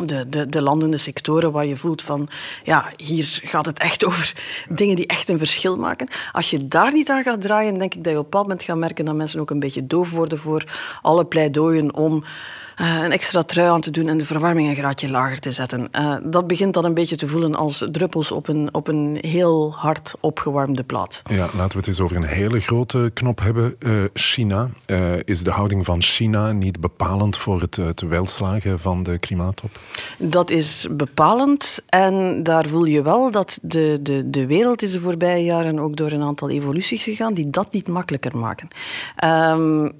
de, 0.05 0.29
de, 0.29 0.49
de 0.49 0.61
landende 0.61 0.97
sectoren 0.97 1.51
waar 1.51 1.65
je 1.65 1.75
voelt 1.75 2.01
van, 2.01 2.29
ja, 2.63 2.93
hier 2.97 3.39
gaat 3.43 3.65
het 3.65 3.79
echt 3.79 4.05
over 4.05 4.33
dingen 4.69 4.95
die 4.95 5.07
echt 5.07 5.29
een 5.29 5.37
verschil 5.37 5.77
maken. 5.77 6.07
Als 6.31 6.49
je 6.49 6.67
daar 6.67 6.93
niet 6.93 7.09
aan 7.09 7.23
gaat 7.23 7.41
draaien, 7.41 7.77
denk 7.77 7.93
ik 7.93 8.03
dat 8.03 8.13
je 8.13 8.19
op 8.19 8.23
een 8.23 8.29
bepaald 8.29 8.47
moment 8.47 8.63
gaat 8.63 8.77
merken 8.77 9.05
dat 9.05 9.15
mensen 9.15 9.39
ook 9.39 9.49
een 9.49 9.59
beetje 9.59 9.87
doof 9.87 10.11
worden 10.11 10.37
voor 10.37 10.63
alle 11.01 11.25
pleidooien 11.25 11.95
om 11.95 12.23
uh, 12.81 13.03
een 13.03 13.11
extra 13.11 13.43
trui 13.43 13.69
aan 13.69 13.81
te 13.81 13.91
doen 13.91 14.07
en 14.07 14.17
de 14.17 14.25
verwarming 14.25 14.69
een 14.69 14.75
graadje 14.75 15.09
lager 15.09 15.39
te 15.39 15.51
zetten. 15.51 15.87
Uh, 15.91 16.15
dat 16.23 16.47
begint 16.47 16.73
dan 16.73 16.85
een 16.85 16.93
beetje 16.93 17.15
te 17.15 17.27
voelen 17.27 17.55
als 17.55 17.85
druppels 17.91 18.31
op 18.31 18.47
een, 18.47 18.69
op 18.73 18.87
een 18.87 19.17
heel 19.21 19.73
hard 19.75 20.13
opgewarmde 20.19 20.83
plaat. 20.83 21.21
Ja, 21.29 21.49
laten 21.55 21.71
we 21.71 21.77
het 21.77 21.87
eens 21.87 21.99
over 21.99 22.15
een 22.15 22.23
hele 22.23 22.59
grote 22.59 23.11
knop 23.13 23.39
hebben. 23.39 23.75
Uh, 23.79 24.03
China. 24.13 24.69
is 25.25 25.43
de 25.43 25.51
houding 25.51 25.85
van 25.85 26.01
China 26.01 26.51
niet 26.51 26.79
bepalend 26.79 27.37
voor 27.37 27.61
het, 27.61 27.75
het 27.75 28.01
welslagen 28.01 28.79
van 28.79 29.03
de 29.03 29.19
klimaattop? 29.19 29.79
Dat 30.17 30.49
is 30.49 30.87
bepalend 30.91 31.79
en 31.87 32.43
daar 32.43 32.67
voel 32.67 32.85
je 32.85 33.01
wel 33.01 33.31
dat 33.31 33.59
de, 33.61 33.99
de, 34.01 34.29
de 34.29 34.45
wereld 34.45 34.81
is 34.81 34.91
de 34.91 34.99
voorbije 34.99 35.43
jaren 35.43 35.79
ook 35.79 35.95
door 35.95 36.11
een 36.11 36.23
aantal 36.23 36.49
evoluties 36.49 37.03
gegaan 37.03 37.33
die 37.33 37.49
dat 37.49 37.71
niet 37.71 37.87
makkelijker 37.87 38.37
maken. 38.37 38.67
Um, 39.23 39.91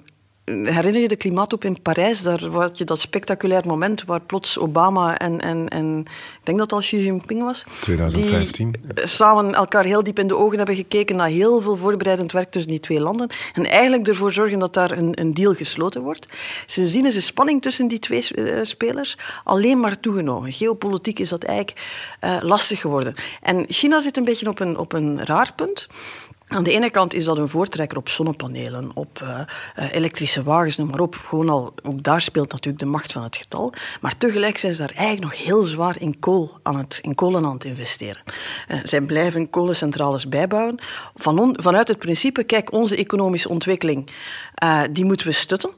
Herinner 0.46 1.02
je 1.02 1.08
de 1.08 1.16
klimaatop 1.16 1.64
in 1.66 1.82
Parijs? 1.82 2.22
Daar 2.22 2.44
had 2.44 2.78
je 2.78 2.84
dat 2.84 3.00
spectaculair 3.00 3.68
moment 3.68 4.04
waar 4.04 4.22
plots 4.22 4.60
Obama 4.60 5.18
en, 5.18 5.42
en, 5.42 5.68
en 5.68 6.00
ik 6.40 6.46
denk 6.46 6.58
dat 6.58 6.72
al 6.72 6.80
Xi 6.80 7.04
Jinping 7.04 7.44
was. 7.44 7.64
2015. 7.80 8.76
Die 8.94 9.08
samen 9.08 9.54
elkaar 9.54 9.84
heel 9.84 10.04
diep 10.04 10.20
in 10.20 10.28
de 10.28 10.36
ogen 10.36 10.58
hebben 10.58 10.76
gekeken 10.76 11.16
naar 11.16 11.28
heel 11.28 11.62
veel 11.62 11.76
voorbereidend 11.76 12.32
werk 12.32 12.52
tussen 12.52 12.72
die 12.72 12.80
twee 12.80 13.02
landen. 13.02 13.30
En 13.54 13.66
eigenlijk 13.66 14.08
ervoor 14.08 14.32
zorgen 14.32 14.60
dat 14.60 14.74
daar 14.74 14.92
een, 14.92 15.20
een 15.20 15.34
deal 15.34 15.54
gesloten 15.54 16.02
wordt. 16.02 16.28
Sindsdien 16.66 17.06
is 17.06 17.14
de 17.14 17.22
spanning 17.22 17.62
tussen 17.62 17.88
die 17.88 18.00
twee 18.00 18.28
uh, 18.36 18.60
spelers 18.62 19.18
alleen 19.44 19.80
maar 19.80 20.00
toegenomen. 20.00 20.52
Geopolitiek 20.52 21.20
is 21.20 21.30
dat 21.30 21.44
eigenlijk 21.44 21.80
uh, 22.22 22.38
lastig 22.42 22.80
geworden. 22.80 23.16
En 23.42 23.66
China 23.68 24.00
zit 24.02 24.18
een 24.18 24.24
beetje 24.24 24.50
op 24.50 24.60
een, 24.60 24.78
op 24.78 24.94
een 24.94 25.26
raar 25.26 25.54
punt. 25.56 25.88
Aan 26.48 26.64
de 26.64 26.72
ene 26.72 26.90
kant 26.90 27.14
is 27.14 27.26
dat 27.26 27.38
een 27.38 27.50
voortrekker 27.50 27.98
op 27.98 28.10
zonnepanelen, 28.10 28.92
op 28.94 29.22
uh, 29.24 29.40
elektrische 29.92 30.44
wagens, 30.44 30.78
noem 30.78 30.90
maar 30.90 31.00
op. 31.00 31.16
Gewoon 31.28 31.50
al, 31.50 31.74
ook 31.84 32.04
daar 32.04 32.22
speelt 32.22 32.52
natuurlijk 32.52 32.84
de 32.84 32.90
macht 32.90 33.12
van 33.12 33.24
het 33.24 33.38
getal. 33.38 33.74
Maar 34.02 34.18
tegelijk 34.18 34.58
zijn 34.58 34.74
ze 34.74 34.80
daar 34.80 34.96
eigenlijk 34.96 35.22
nog 35.22 35.46
heel 35.46 35.64
zwaar 35.64 36.02
in, 36.02 36.20
kool 36.20 36.60
aan 36.64 36.78
het, 36.78 37.00
in 37.02 37.16
kolen 37.16 37.46
aan 37.46 37.54
het 37.54 37.66
investeren. 37.66 38.24
Uh, 38.68 38.80
zij 38.84 39.02
blijven 39.02 39.50
kolencentrales 39.50 40.30
bijbouwen. 40.30 40.80
Van 41.16 41.40
on, 41.40 41.58
vanuit 41.62 41.88
het 41.88 42.00
principe, 42.00 42.44
kijk, 42.44 42.72
onze 42.72 42.96
economische 42.96 43.50
ontwikkeling, 43.50 44.10
die 44.92 45.06
moeten 45.06 45.28
we 45.28 45.34
stutten. 45.34 45.72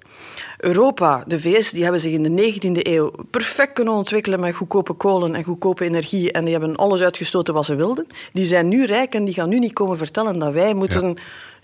Europa, 0.57 1.23
de 1.27 1.39
VS, 1.39 1.71
die 1.71 1.83
hebben 1.83 2.01
zich 2.01 2.11
in 2.11 2.23
de 2.23 2.53
19e 2.53 2.87
eeuw 2.87 3.11
perfect 3.31 3.73
kunnen 3.73 3.93
ontwikkelen 3.93 4.39
met 4.39 4.55
goedkope 4.55 4.93
kolen 4.93 5.35
en 5.35 5.43
goedkope 5.43 5.83
energie. 5.83 6.31
En 6.31 6.43
die 6.43 6.53
hebben 6.53 6.75
alles 6.75 7.01
uitgestoten 7.01 7.53
wat 7.53 7.65
ze 7.65 7.75
wilden. 7.75 8.07
Die 8.33 8.45
zijn 8.45 8.67
nu 8.67 8.85
rijk 8.85 9.15
en 9.15 9.25
die 9.25 9.33
gaan 9.33 9.49
nu 9.49 9.59
niet 9.59 9.73
komen 9.73 9.97
vertellen 9.97 10.39
dat 10.39 10.53
wij 10.53 10.73
moeten 10.73 11.17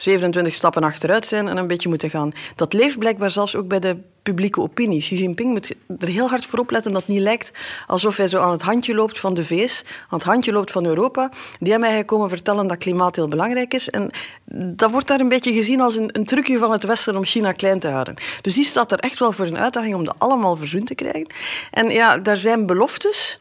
27 0.03 0.53
stappen 0.53 0.83
achteruit 0.83 1.25
zijn 1.25 1.47
en 1.47 1.57
een 1.57 1.67
beetje 1.67 1.89
moeten 1.89 2.09
gaan. 2.09 2.31
Dat 2.55 2.73
leeft 2.73 2.99
blijkbaar 2.99 3.31
zelfs 3.31 3.55
ook 3.55 3.67
bij 3.67 3.79
de 3.79 3.97
publieke 4.23 4.61
opinie. 4.61 4.99
Xi 4.99 5.15
Jinping 5.15 5.51
moet 5.51 5.73
er 5.99 6.07
heel 6.07 6.29
hard 6.29 6.45
voor 6.45 6.59
opletten 6.59 6.91
dat 6.91 7.01
het 7.01 7.09
niet 7.09 7.21
lijkt 7.21 7.51
alsof 7.87 8.17
hij 8.17 8.27
zo 8.27 8.39
aan 8.39 8.51
het 8.51 8.61
handje 8.61 8.95
loopt 8.95 9.19
van 9.19 9.33
de 9.33 9.45
VS, 9.45 9.83
aan 10.09 10.17
het 10.17 10.27
handje 10.27 10.51
loopt 10.51 10.71
van 10.71 10.85
Europa. 10.85 11.31
Die 11.59 11.71
hebben 11.71 11.89
mij 11.89 12.03
komen 12.03 12.29
vertellen 12.29 12.67
dat 12.67 12.77
klimaat 12.77 13.15
heel 13.15 13.27
belangrijk 13.27 13.73
is. 13.73 13.89
En 13.89 14.09
dat 14.51 14.91
wordt 14.91 15.07
daar 15.07 15.19
een 15.19 15.29
beetje 15.29 15.53
gezien 15.53 15.81
als 15.81 15.95
een, 15.95 16.09
een 16.11 16.25
trucje 16.25 16.57
van 16.57 16.71
het 16.71 16.83
Westen 16.83 17.17
om 17.17 17.25
China 17.25 17.51
klein 17.51 17.79
te 17.79 17.87
houden. 17.87 18.15
Dus 18.41 18.53
die 18.53 18.65
staat 18.65 18.91
er 18.91 18.99
echt 18.99 19.19
wel 19.19 19.31
voor 19.31 19.45
een 19.45 19.57
uitdaging 19.57 19.95
om 19.95 20.05
dat 20.05 20.15
allemaal 20.17 20.55
verzoend 20.55 20.87
te 20.87 20.95
krijgen. 20.95 21.27
En 21.71 21.89
ja, 21.89 22.17
daar 22.17 22.37
zijn 22.37 22.65
beloftes. 22.65 23.39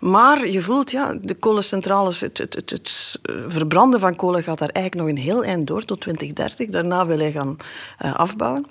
Maar 0.00 0.48
je 0.48 0.62
voelt, 0.62 0.90
ja, 0.90 1.14
de 1.22 1.34
kolencentrales, 1.34 2.20
het, 2.20 2.38
het, 2.38 2.54
het, 2.54 2.70
het, 2.70 3.18
verbranden 3.48 4.00
van 4.00 4.16
kolen 4.16 4.42
gaat 4.42 4.58
daar 4.58 4.68
eigenlijk 4.68 5.06
nog 5.06 5.16
een 5.16 5.22
heel 5.22 5.44
eind 5.44 5.66
door 5.66 5.84
tot 5.84 6.00
2030. 6.00 6.68
Daarna 6.68 7.06
wil 7.06 7.18
hij 7.18 7.32
gaan 7.32 7.56
uh, 8.04 8.14
afbouwen. 8.14 8.66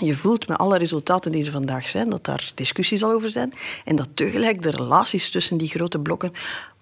Je 0.00 0.14
voelt 0.14 0.48
met 0.48 0.58
alle 0.58 0.78
resultaten 0.78 1.32
die 1.32 1.44
er 1.44 1.50
vandaag 1.50 1.88
zijn, 1.88 2.10
dat 2.10 2.24
daar 2.24 2.52
discussies 2.54 3.00
zal 3.00 3.12
over 3.12 3.30
zijn. 3.30 3.54
En 3.84 3.96
dat 3.96 4.08
tegelijk 4.14 4.62
de 4.62 4.70
relaties 4.70 5.30
tussen 5.30 5.56
die 5.56 5.68
grote 5.68 5.98
blokken 5.98 6.32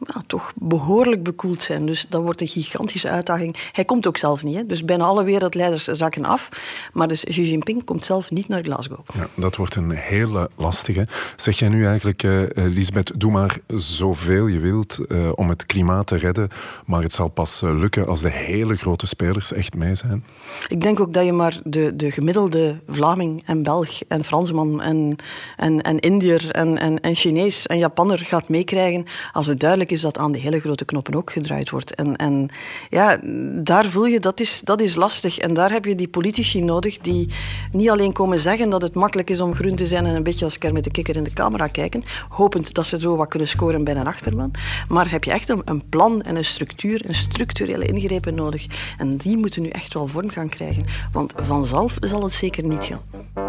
ja, 0.06 0.22
toch 0.26 0.52
behoorlijk 0.56 1.22
bekoeld 1.22 1.62
zijn. 1.62 1.86
Dus 1.86 2.06
dat 2.08 2.22
wordt 2.22 2.40
een 2.40 2.48
gigantische 2.48 3.08
uitdaging. 3.08 3.56
Hij 3.72 3.84
komt 3.84 4.06
ook 4.06 4.16
zelf 4.16 4.42
niet. 4.42 4.56
Hè? 4.56 4.66
Dus 4.66 4.84
bijna 4.84 5.04
alle 5.04 5.24
wereldleiders 5.24 5.84
zakken 5.84 6.24
af. 6.24 6.48
Maar 6.92 7.08
dus 7.08 7.24
Xi 7.24 7.50
Jinping 7.50 7.84
komt 7.84 8.04
zelf 8.04 8.30
niet 8.30 8.48
naar 8.48 8.62
Glasgow. 8.62 9.00
Ja, 9.14 9.28
dat 9.34 9.56
wordt 9.56 9.74
een 9.74 9.90
hele 9.90 10.50
lastige. 10.56 11.06
Zeg 11.36 11.58
jij 11.58 11.68
nu 11.68 11.86
eigenlijk, 11.86 12.22
uh, 12.22 12.42
Lisbeth, 12.54 13.20
doe 13.20 13.30
maar 13.30 13.58
zoveel 13.66 14.46
je 14.46 14.58
wilt 14.58 14.98
uh, 15.08 15.30
om 15.34 15.48
het 15.48 15.66
klimaat 15.66 16.06
te 16.06 16.16
redden. 16.16 16.48
Maar 16.86 17.02
het 17.02 17.12
zal 17.12 17.28
pas 17.28 17.60
lukken 17.60 18.06
als 18.06 18.20
de 18.20 18.30
hele 18.30 18.76
grote 18.76 19.06
spelers 19.06 19.52
echt 19.52 19.74
mee 19.74 19.94
zijn? 19.94 20.24
Ik 20.68 20.80
denk 20.80 21.00
ook 21.00 21.14
dat 21.14 21.24
je 21.24 21.32
maar 21.32 21.60
de, 21.64 21.96
de 21.96 22.10
gemiddelde 22.10 22.80
Vlaming 23.00 23.42
en 23.46 23.62
Belg 23.62 24.02
en 24.08 24.24
Fransman 24.24 24.82
en, 24.82 25.16
en, 25.56 25.82
en 25.82 25.98
Indiër 25.98 26.50
en, 26.50 26.78
en, 26.78 27.00
en 27.00 27.14
Chinees 27.14 27.66
en 27.66 27.78
Japanner 27.78 28.18
gaat 28.18 28.48
meekrijgen 28.48 29.04
als 29.32 29.46
het 29.46 29.60
duidelijk 29.60 29.90
is 29.90 30.00
dat 30.00 30.18
aan 30.18 30.32
de 30.32 30.38
hele 30.38 30.60
grote 30.60 30.84
knoppen 30.84 31.14
ook 31.14 31.32
gedraaid 31.32 31.70
wordt. 31.70 31.94
En, 31.94 32.16
en 32.16 32.48
ja, 32.90 33.20
daar 33.62 33.86
voel 33.86 34.06
je, 34.06 34.20
dat 34.20 34.40
is, 34.40 34.60
dat 34.64 34.80
is 34.80 34.94
lastig. 34.94 35.38
En 35.38 35.54
daar 35.54 35.72
heb 35.72 35.84
je 35.84 35.94
die 35.94 36.08
politici 36.08 36.62
nodig 36.62 36.98
die 36.98 37.28
niet 37.70 37.90
alleen 37.90 38.12
komen 38.12 38.40
zeggen 38.40 38.70
dat 38.70 38.82
het 38.82 38.94
makkelijk 38.94 39.30
is 39.30 39.40
om 39.40 39.54
groen 39.54 39.76
te 39.76 39.86
zijn 39.86 40.06
en 40.06 40.14
een 40.14 40.22
beetje 40.22 40.44
als 40.44 40.58
met 40.58 40.84
de 40.84 40.90
kikker 40.90 41.16
in 41.16 41.24
de 41.24 41.32
camera 41.32 41.66
kijken, 41.66 42.04
hopend 42.28 42.74
dat 42.74 42.86
ze 42.86 42.98
zo 42.98 43.16
wat 43.16 43.28
kunnen 43.28 43.48
scoren 43.48 43.84
bij 43.84 43.96
een 43.96 44.06
achterban. 44.06 44.50
Maar 44.88 45.10
heb 45.10 45.24
je 45.24 45.30
echt 45.30 45.48
een, 45.48 45.62
een 45.64 45.88
plan 45.88 46.22
en 46.22 46.36
een 46.36 46.44
structuur, 46.44 47.02
een 47.06 47.14
structurele 47.14 47.86
ingrepen 47.86 48.34
nodig. 48.34 48.66
En 48.98 49.16
die 49.16 49.36
moeten 49.36 49.62
nu 49.62 49.68
echt 49.68 49.94
wel 49.94 50.06
vorm 50.06 50.28
gaan 50.28 50.48
krijgen. 50.48 50.84
Want 51.12 51.32
vanzelf 51.36 51.96
zal 52.00 52.22
het 52.22 52.32
zeker 52.32 52.64
niet. 52.64 52.89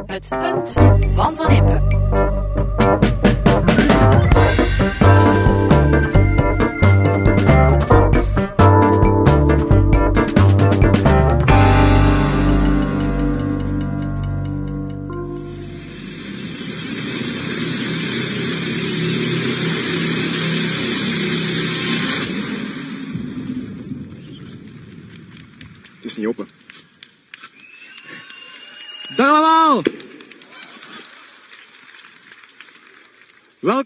Het 0.05 0.29
punt 0.29 0.71
van 1.13 1.35
Van 1.35 1.49
Impe. 1.49 3.19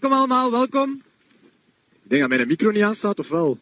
Welkom 0.00 0.18
allemaal, 0.18 0.50
welkom. 0.50 1.02
Ik 2.02 2.10
denk 2.10 2.20
dat 2.20 2.30
mijn 2.30 2.48
micro 2.48 2.70
niet 2.70 2.82
aanstaat, 2.82 3.18
of 3.18 3.28
wel? 3.28 3.58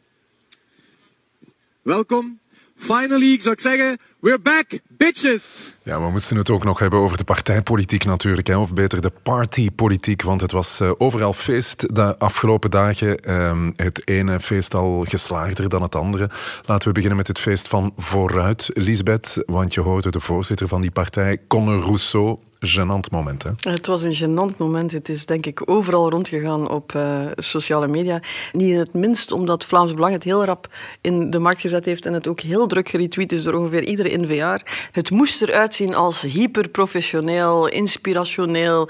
Welkom. 1.83 2.39
Finally, 2.77 3.41
zou 3.41 3.55
ik 3.55 3.61
zeggen, 3.61 3.99
we're 4.21 4.39
back, 4.39 4.79
bitches! 4.89 5.45
Ja, 5.83 6.01
we 6.01 6.11
moesten 6.11 6.37
het 6.37 6.51
ook 6.51 6.65
nog 6.65 6.79
hebben 6.79 6.99
over 6.99 7.17
de 7.17 7.25
partijpolitiek 7.25 8.05
natuurlijk, 8.05 8.47
hè, 8.47 8.57
of 8.57 8.73
beter 8.73 9.01
de 9.01 9.13
partypolitiek, 9.23 10.23
want 10.23 10.41
het 10.41 10.53
was 10.53 10.81
uh, 10.81 10.93
overal 10.99 11.33
feest 11.33 11.95
de 11.95 12.19
afgelopen 12.19 12.71
dagen. 12.71 13.29
Uh, 13.31 13.69
het 13.77 14.09
ene 14.09 14.41
feest 14.41 14.75
al 14.75 15.05
geslaagder 15.09 15.69
dan 15.69 15.83
het 15.83 15.95
andere. 15.95 16.31
Laten 16.65 16.89
we 16.89 16.95
beginnen 16.95 17.19
met 17.19 17.29
het 17.29 17.39
feest 17.39 17.69
van 17.69 17.93
Vooruit, 17.97 18.71
Lisbeth, 18.73 19.43
want 19.47 19.75
je 19.75 19.81
hoorde 19.81 20.11
de 20.11 20.21
voorzitter 20.21 20.69
van 20.69 20.81
die 20.81 20.91
partij, 20.91 21.39
Conor 21.49 21.81
Rousseau, 21.81 22.39
gênant 22.67 23.11
moment. 23.11 23.43
Hè? 23.43 23.51
Het 23.59 23.87
was 23.87 24.03
een 24.03 24.17
gênant 24.17 24.57
moment. 24.57 24.93
Het 24.93 25.09
is 25.09 25.27
denk 25.27 25.47
ik 25.47 25.71
overal 25.71 26.11
rondgegaan 26.11 26.71
op 26.71 26.93
uh, 26.97 27.27
sociale 27.37 27.89
media. 27.89 28.21
Niet 28.53 28.77
het 28.77 28.95
minst 28.95 29.33
omdat 29.33 29.65
Vlaams 29.65 29.95
Belang 29.95 30.13
het 30.13 30.25
heel 30.25 30.45
rap 30.45 30.69
in 31.01 31.31
de 31.31 31.39
markt 31.39 31.61
gezet 31.61 31.85
heeft 31.85 32.07
en 32.07 32.13
het 32.13 32.27
ook 32.27 32.41
heel 32.41 32.67
druk 32.67 32.89
geretweet 32.89 33.33
is 33.33 33.43
door 33.43 33.55
ongeveer 33.55 33.85
iedere 33.85 34.19
NVA. 34.19 34.61
Het 34.93 35.11
moest 35.11 35.43
eruit 35.43 35.75
zien 35.75 35.95
als 35.95 36.21
hyperprofessioneel, 36.21 37.69
inspirationeel, 37.69 38.89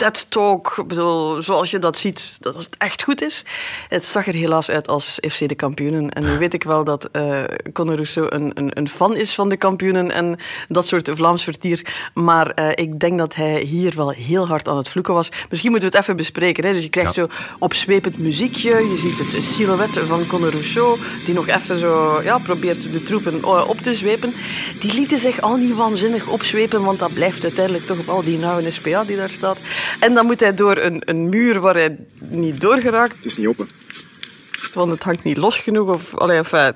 TED-talk, 0.00 0.84
zoals 1.38 1.70
je 1.70 1.78
dat 1.78 1.98
ziet, 1.98 2.36
dat 2.40 2.54
het 2.54 2.68
echt 2.78 3.02
goed 3.02 3.22
is. 3.22 3.44
Het 3.88 4.04
zag 4.04 4.26
er 4.26 4.34
helaas 4.34 4.70
uit 4.70 4.88
als 4.88 5.18
FC 5.30 5.48
de 5.48 5.54
kampioenen. 5.54 6.08
En 6.10 6.22
nu 6.24 6.38
weet 6.38 6.54
ik 6.54 6.62
wel 6.62 6.84
dat 6.84 7.08
uh, 7.12 7.44
Conor 7.72 7.94
Rousseau 7.94 8.34
een, 8.34 8.50
een, 8.54 8.70
een, 8.74 8.88
fan 8.88 9.16
is 9.16 9.34
van 9.34 9.48
de 9.48 9.56
kampioenen 9.56 10.10
en 10.10 10.38
dat 10.68 10.86
soort 10.86 11.10
Vlaams 11.14 11.44
vertier. 11.44 11.86
Maar 12.14 12.52
uh, 12.58 12.68
ik 12.74 13.00
denk 13.00 13.18
dat 13.18 13.34
hij 13.34 13.60
hier 13.60 13.92
wel 13.96 14.10
heel 14.10 14.46
hard 14.46 14.68
aan 14.68 14.76
het 14.76 14.88
vloeken 14.88 15.14
was. 15.14 15.28
Misschien 15.48 15.70
moeten 15.70 15.90
we 15.90 15.96
het 15.96 16.04
even 16.04 16.16
bespreken. 16.16 16.64
Hè? 16.64 16.72
Dus 16.72 16.82
je 16.82 16.88
krijgt 16.88 17.14
ja. 17.14 17.22
zo 17.22 17.28
opzwepend 17.58 18.18
muziekje. 18.18 18.88
Je 18.88 18.96
ziet 18.96 19.18
het 19.18 19.42
silhouet 19.42 19.98
van 20.06 20.26
Conor 20.26 20.50
Rousseau, 20.50 20.98
die 21.24 21.34
nog 21.34 21.48
even 21.48 21.78
zo 21.78 22.20
ja, 22.22 22.38
probeert 22.38 22.92
de 22.92 23.02
troepen 23.02 23.42
eh, 23.42 23.68
op 23.68 23.78
te 23.78 23.94
zwepen. 23.94 24.34
Die 24.80 24.94
lieten 24.94 25.18
zich 25.18 25.40
al 25.40 25.56
niet 25.56 25.74
waanzinnig 25.74 26.26
opzwepen, 26.26 26.82
want 26.84 26.98
dat 26.98 27.14
blijft 27.14 27.42
uiteindelijk 27.42 27.86
toch 27.86 27.98
op 27.98 28.08
al 28.08 28.22
die 28.22 28.38
nauwe 28.38 28.70
SPA 28.70 29.04
die 29.04 29.16
daar 29.16 29.30
staat. 29.30 29.58
En 30.00 30.14
dan 30.14 30.26
moet 30.26 30.40
hij 30.40 30.54
door 30.54 30.76
een, 30.76 31.02
een 31.04 31.28
muur 31.28 31.60
waar 31.60 31.74
hij 31.74 31.96
niet 32.18 32.60
doorgeraakt. 32.60 33.16
Het 33.16 33.24
is 33.24 33.36
niet 33.36 33.46
open. 33.46 33.68
van 34.70 34.90
het 34.90 35.02
hangt 35.02 35.24
niet 35.24 35.36
los 35.36 35.58
genoeg. 35.58 35.88
Of, 35.88 36.16
allee, 36.16 36.36
enfin, 36.36 36.72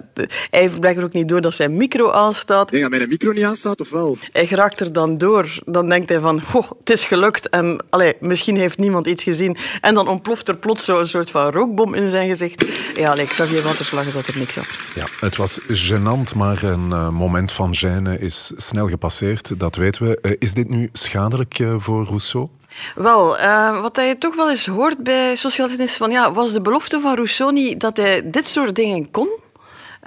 hij 0.51 0.61
heeft 0.61 0.81
blijkbaar 0.81 1.05
ook 1.05 1.13
niet 1.13 1.29
door 1.29 1.41
dat 1.41 1.55
zijn 1.55 1.77
micro 1.77 2.11
aanstaat. 2.11 2.71
Denk 2.71 2.83
dat 2.83 2.93
mijn 2.93 3.09
micro 3.09 3.33
niet 3.33 3.45
aanstaat, 3.45 3.81
of 3.81 3.91
wel? 3.91 4.17
Hij 4.33 4.47
geraakt 4.47 4.81
er 4.81 4.93
dan 4.93 5.19
door. 5.19 5.59
Dan 5.65 5.89
denkt 5.89 6.09
hij 6.09 6.21
van, 6.21 6.43
oh, 6.53 6.71
het 6.79 6.91
is 6.91 7.05
gelukt. 7.05 7.49
En 7.49 7.85
allee, 7.91 8.15
misschien 8.21 8.57
heeft 8.57 8.79
niemand 8.79 9.07
iets 9.07 9.23
gezien. 9.23 9.57
En 9.81 9.95
dan 9.95 10.09
ontploft 10.09 10.49
er 10.49 10.57
plots 10.57 10.85
zo 10.85 10.99
een 10.99 11.07
soort 11.07 11.31
van 11.31 11.51
rookbom 11.51 11.95
in 11.95 12.11
zijn 12.11 12.29
gezicht. 12.29 12.65
Ja, 12.95 13.11
allee, 13.11 13.25
ik 13.25 13.33
zag 13.33 13.51
je 13.51 13.63
waterslagen 13.63 14.13
dat 14.13 14.27
er 14.27 14.39
niks 14.39 14.55
had. 14.55 14.67
Ja, 14.95 15.07
het 15.21 15.37
was 15.37 15.61
gênant, 15.61 16.37
maar 16.37 16.63
een 16.63 16.89
uh, 16.89 17.09
moment 17.09 17.53
van 17.53 17.75
gêne 17.77 18.21
is 18.21 18.53
snel 18.57 18.89
gepasseerd. 18.89 19.61
Dat 19.61 19.77
weten 19.77 20.07
we. 20.07 20.19
Uh, 20.23 20.33
is 20.39 20.53
dit 20.53 20.69
nu 20.69 20.89
schadelijk 20.93 21.59
uh, 21.59 21.75
voor 21.79 22.05
Rousseau? 22.05 22.49
Wel, 22.95 23.39
uh, 23.39 23.81
wat 23.81 23.97
je 23.97 24.17
toch 24.19 24.37
wel 24.37 24.51
eens 24.51 24.67
hoort 24.67 24.99
bij 24.99 25.37
socialisten 25.37 25.85
is 25.85 25.97
van 25.97 26.11
ja, 26.11 26.33
was 26.33 26.53
de 26.53 26.61
belofte 26.61 27.01
van 27.01 27.15
Rousseau 27.15 27.53
niet 27.53 27.81
dat 27.81 27.97
hij 27.97 28.31
dit 28.31 28.47
soort 28.47 28.75
dingen 28.75 29.11
kon? 29.11 29.29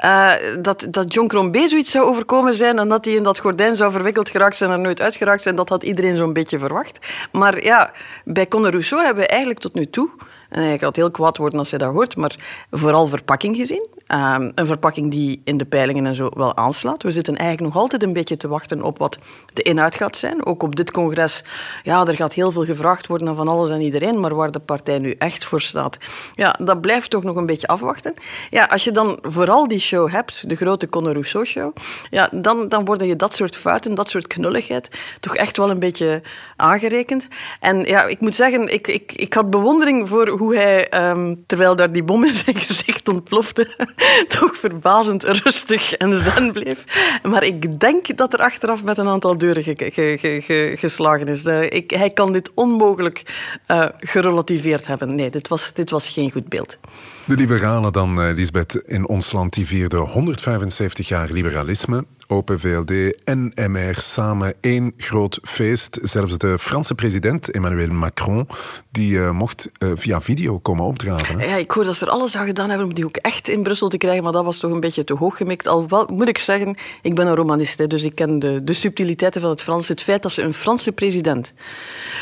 Uh, 0.03 0.31
dat, 0.59 0.87
dat 0.89 1.13
John 1.13 1.27
Crombie 1.27 1.67
zoiets 1.67 1.91
zou 1.91 2.05
overkomen 2.05 2.55
zijn 2.55 2.79
en 2.79 2.89
dat 2.89 3.05
hij 3.05 3.13
in 3.13 3.23
dat 3.23 3.39
gordijn 3.39 3.75
zou 3.75 3.91
verwikkeld 3.91 4.29
geraakt 4.29 4.55
zijn 4.55 4.69
en 4.69 4.75
er 4.75 4.81
nooit 4.81 5.01
uitgeraakt 5.01 5.41
zijn, 5.41 5.55
dat 5.55 5.69
had 5.69 5.83
iedereen 5.83 6.15
zo'n 6.15 6.33
beetje 6.33 6.59
verwacht. 6.59 6.99
Maar 7.31 7.63
ja, 7.63 7.91
bij 8.23 8.47
Conor 8.47 8.71
Rousseau 8.71 9.03
hebben 9.03 9.23
we 9.23 9.29
eigenlijk 9.29 9.59
tot 9.59 9.73
nu 9.73 9.85
toe 9.85 10.09
en 10.49 10.63
hij 10.63 10.77
gaat 10.77 10.95
heel 10.95 11.11
kwaad 11.11 11.37
worden 11.37 11.59
als 11.59 11.69
hij 11.69 11.79
dat 11.79 11.91
hoort, 11.93 12.17
maar 12.17 12.35
vooral 12.71 13.07
verpakking 13.07 13.55
gezien. 13.55 13.87
Um, 14.13 14.51
een 14.55 14.65
verpakking 14.65 15.11
die 15.11 15.41
in 15.43 15.57
de 15.57 15.65
peilingen 15.65 16.05
en 16.05 16.15
zo 16.15 16.29
wel 16.33 16.57
aanslaat. 16.57 17.03
We 17.03 17.11
zitten 17.11 17.35
eigenlijk 17.35 17.73
nog 17.73 17.81
altijd 17.81 18.03
een 18.03 18.13
beetje 18.13 18.37
te 18.37 18.47
wachten 18.47 18.83
op 18.83 18.97
wat 18.97 19.17
de 19.53 19.61
inhoud 19.61 19.95
gaat 19.95 20.17
zijn. 20.17 20.45
Ook 20.45 20.63
op 20.63 20.75
dit 20.75 20.91
congres, 20.91 21.43
ja, 21.83 22.05
er 22.05 22.15
gaat 22.15 22.33
heel 22.33 22.51
veel 22.51 22.65
gevraagd 22.65 23.07
worden 23.07 23.35
van 23.35 23.47
alles 23.47 23.69
en 23.69 23.81
iedereen, 23.81 24.19
maar 24.19 24.35
waar 24.35 24.51
de 24.51 24.59
partij 24.59 24.99
nu 24.99 25.11
echt 25.11 25.45
voor 25.45 25.61
staat, 25.61 25.97
ja, 26.33 26.55
dat 26.59 26.81
blijft 26.81 27.09
toch 27.09 27.23
nog 27.23 27.35
een 27.35 27.45
beetje 27.45 27.67
afwachten. 27.67 28.13
Ja, 28.49 28.63
als 28.63 28.83
je 28.83 28.91
dan 28.91 29.19
vooral 29.21 29.67
die 29.67 29.79
show 29.79 30.11
hebt, 30.11 30.49
de 30.49 30.55
grote 30.55 30.89
Conor 30.89 31.11
Rousseau-show, 31.11 31.75
ja, 32.09 32.29
dan, 32.31 32.69
dan 32.69 32.85
worden 32.85 33.07
je 33.07 33.15
dat 33.15 33.33
soort 33.33 33.57
fouten, 33.57 33.95
dat 33.95 34.09
soort 34.09 34.27
knulligheid, 34.27 34.89
toch 35.19 35.35
echt 35.35 35.57
wel 35.57 35.69
een 35.69 35.79
beetje 35.79 36.21
aangerekend. 36.55 37.27
En 37.59 37.81
ja, 37.81 38.03
ik 38.03 38.19
moet 38.19 38.35
zeggen, 38.35 38.73
ik, 38.73 38.87
ik, 38.87 39.11
ik 39.11 39.33
had 39.33 39.49
bewondering 39.49 40.07
voor 40.07 40.27
hoe 40.29 40.55
hij, 40.55 41.09
um, 41.09 41.43
terwijl 41.45 41.75
daar 41.75 41.91
die 41.91 42.03
bom 42.03 42.23
in 42.23 42.33
zijn 42.33 42.57
gezicht 42.67 43.09
ontplofte, 43.09 43.95
toch 44.39 44.57
verbazend 44.57 45.23
rustig 45.23 45.93
en 45.93 46.17
zen 46.17 46.51
bleef. 46.51 46.83
Maar 47.23 47.43
ik 47.43 47.79
denk 47.79 48.17
dat 48.17 48.33
er 48.33 48.39
achteraf 48.39 48.83
met 48.83 48.97
een 48.97 49.07
aantal 49.07 49.37
deuren 49.37 49.63
ge 49.63 49.91
ge 49.93 50.41
ge 50.41 50.73
geslagen 50.75 51.27
is. 51.27 51.45
Uh, 51.45 51.63
ik, 51.63 51.91
hij 51.91 52.09
kan 52.09 52.33
dit 52.33 52.51
onmogelijk 52.53 53.23
uh, 53.67 53.85
gerelativeerd 53.99 54.87
hebben. 54.87 55.15
Nee, 55.15 55.29
dit 55.29 55.47
was, 55.47 55.73
dit 55.73 55.89
was 55.89 56.09
geen 56.09 56.31
goed 56.31 56.49
beeld. 56.49 56.77
De 57.25 57.35
liberalen 57.35 57.93
dan, 57.93 58.19
uh, 58.19 58.35
Lisbeth, 58.35 58.75
in 58.85 59.07
ons 59.07 59.31
land, 59.31 59.53
die 59.53 59.67
vierden 59.67 59.99
175 59.99 61.07
jaar 61.07 61.31
liberalisme. 61.31 62.05
Open 62.29 62.59
VLD 62.59 63.23
en 63.23 63.51
MR 63.55 63.95
samen 63.95 64.53
één 64.61 64.93
groot 64.97 65.39
feest. 65.43 65.99
Zelfs 66.01 66.37
de 66.37 66.59
Franse 66.59 66.95
president 66.95 67.51
Emmanuel 67.51 67.89
Macron, 67.89 68.47
die 68.91 69.11
uh, 69.11 69.31
mocht 69.31 69.71
uh, 69.79 69.91
via 69.95 70.21
video 70.21 70.59
komen 70.59 70.85
opdraven. 70.85 71.39
Ja, 71.39 71.55
ik 71.55 71.71
hoor 71.71 71.83
dat 71.83 71.95
ze 71.95 72.05
er 72.05 72.11
alles 72.11 72.35
aan 72.35 72.45
gedaan 72.45 72.69
hebben 72.69 72.87
om 72.87 72.93
die 72.93 73.05
ook 73.05 73.15
echt 73.15 73.47
in 73.47 73.63
Brussel 73.63 73.87
te 73.87 73.97
krijgen, 73.97 74.23
maar 74.23 74.31
dat 74.31 74.45
was 74.45 74.59
toch 74.59 74.71
een 74.71 74.79
beetje 74.79 75.03
te 75.03 75.13
hoog 75.13 75.37
gemikt. 75.37 75.67
Al 75.67 75.87
wel, 75.87 76.07
moet 76.11 76.27
ik 76.27 76.37
zeggen, 76.37 76.77
ik 77.01 77.15
ben 77.15 77.27
een 77.27 77.35
romanist, 77.35 77.77
hè, 77.77 77.87
dus 77.87 78.03
ik 78.03 78.15
ken 78.15 78.39
de, 78.39 78.63
de 78.63 78.73
subtiliteiten 78.73 79.41
van 79.41 79.49
het 79.49 79.63
Frans. 79.63 79.87
Het 79.87 80.03
feit 80.03 80.21
dat 80.21 80.31
ze 80.31 80.41
een 80.41 80.53
Franse 80.53 80.91
president 80.91 81.53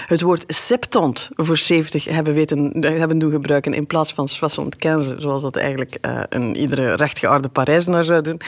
het 0.08 0.22
woord 0.22 0.44
septante 0.48 1.30
voor 1.36 1.58
70 1.58 2.04
hebben, 2.04 2.34
weten, 2.34 2.72
hebben 2.80 3.20
doen 3.20 3.32
gebruiken 3.32 3.74
in 3.74 3.88
plaats 3.88 4.14
van 4.14 4.28
75, 4.28 5.22
zoals 5.22 5.42
dat 5.42 5.56
eigenlijk 5.56 5.98
uh, 6.02 6.20
een 6.30 6.56
iedere 6.56 6.94
rechtgeaarde 6.94 7.48
Parijzenaar 7.48 8.04
zou 8.04 8.22
doen, 8.22 8.42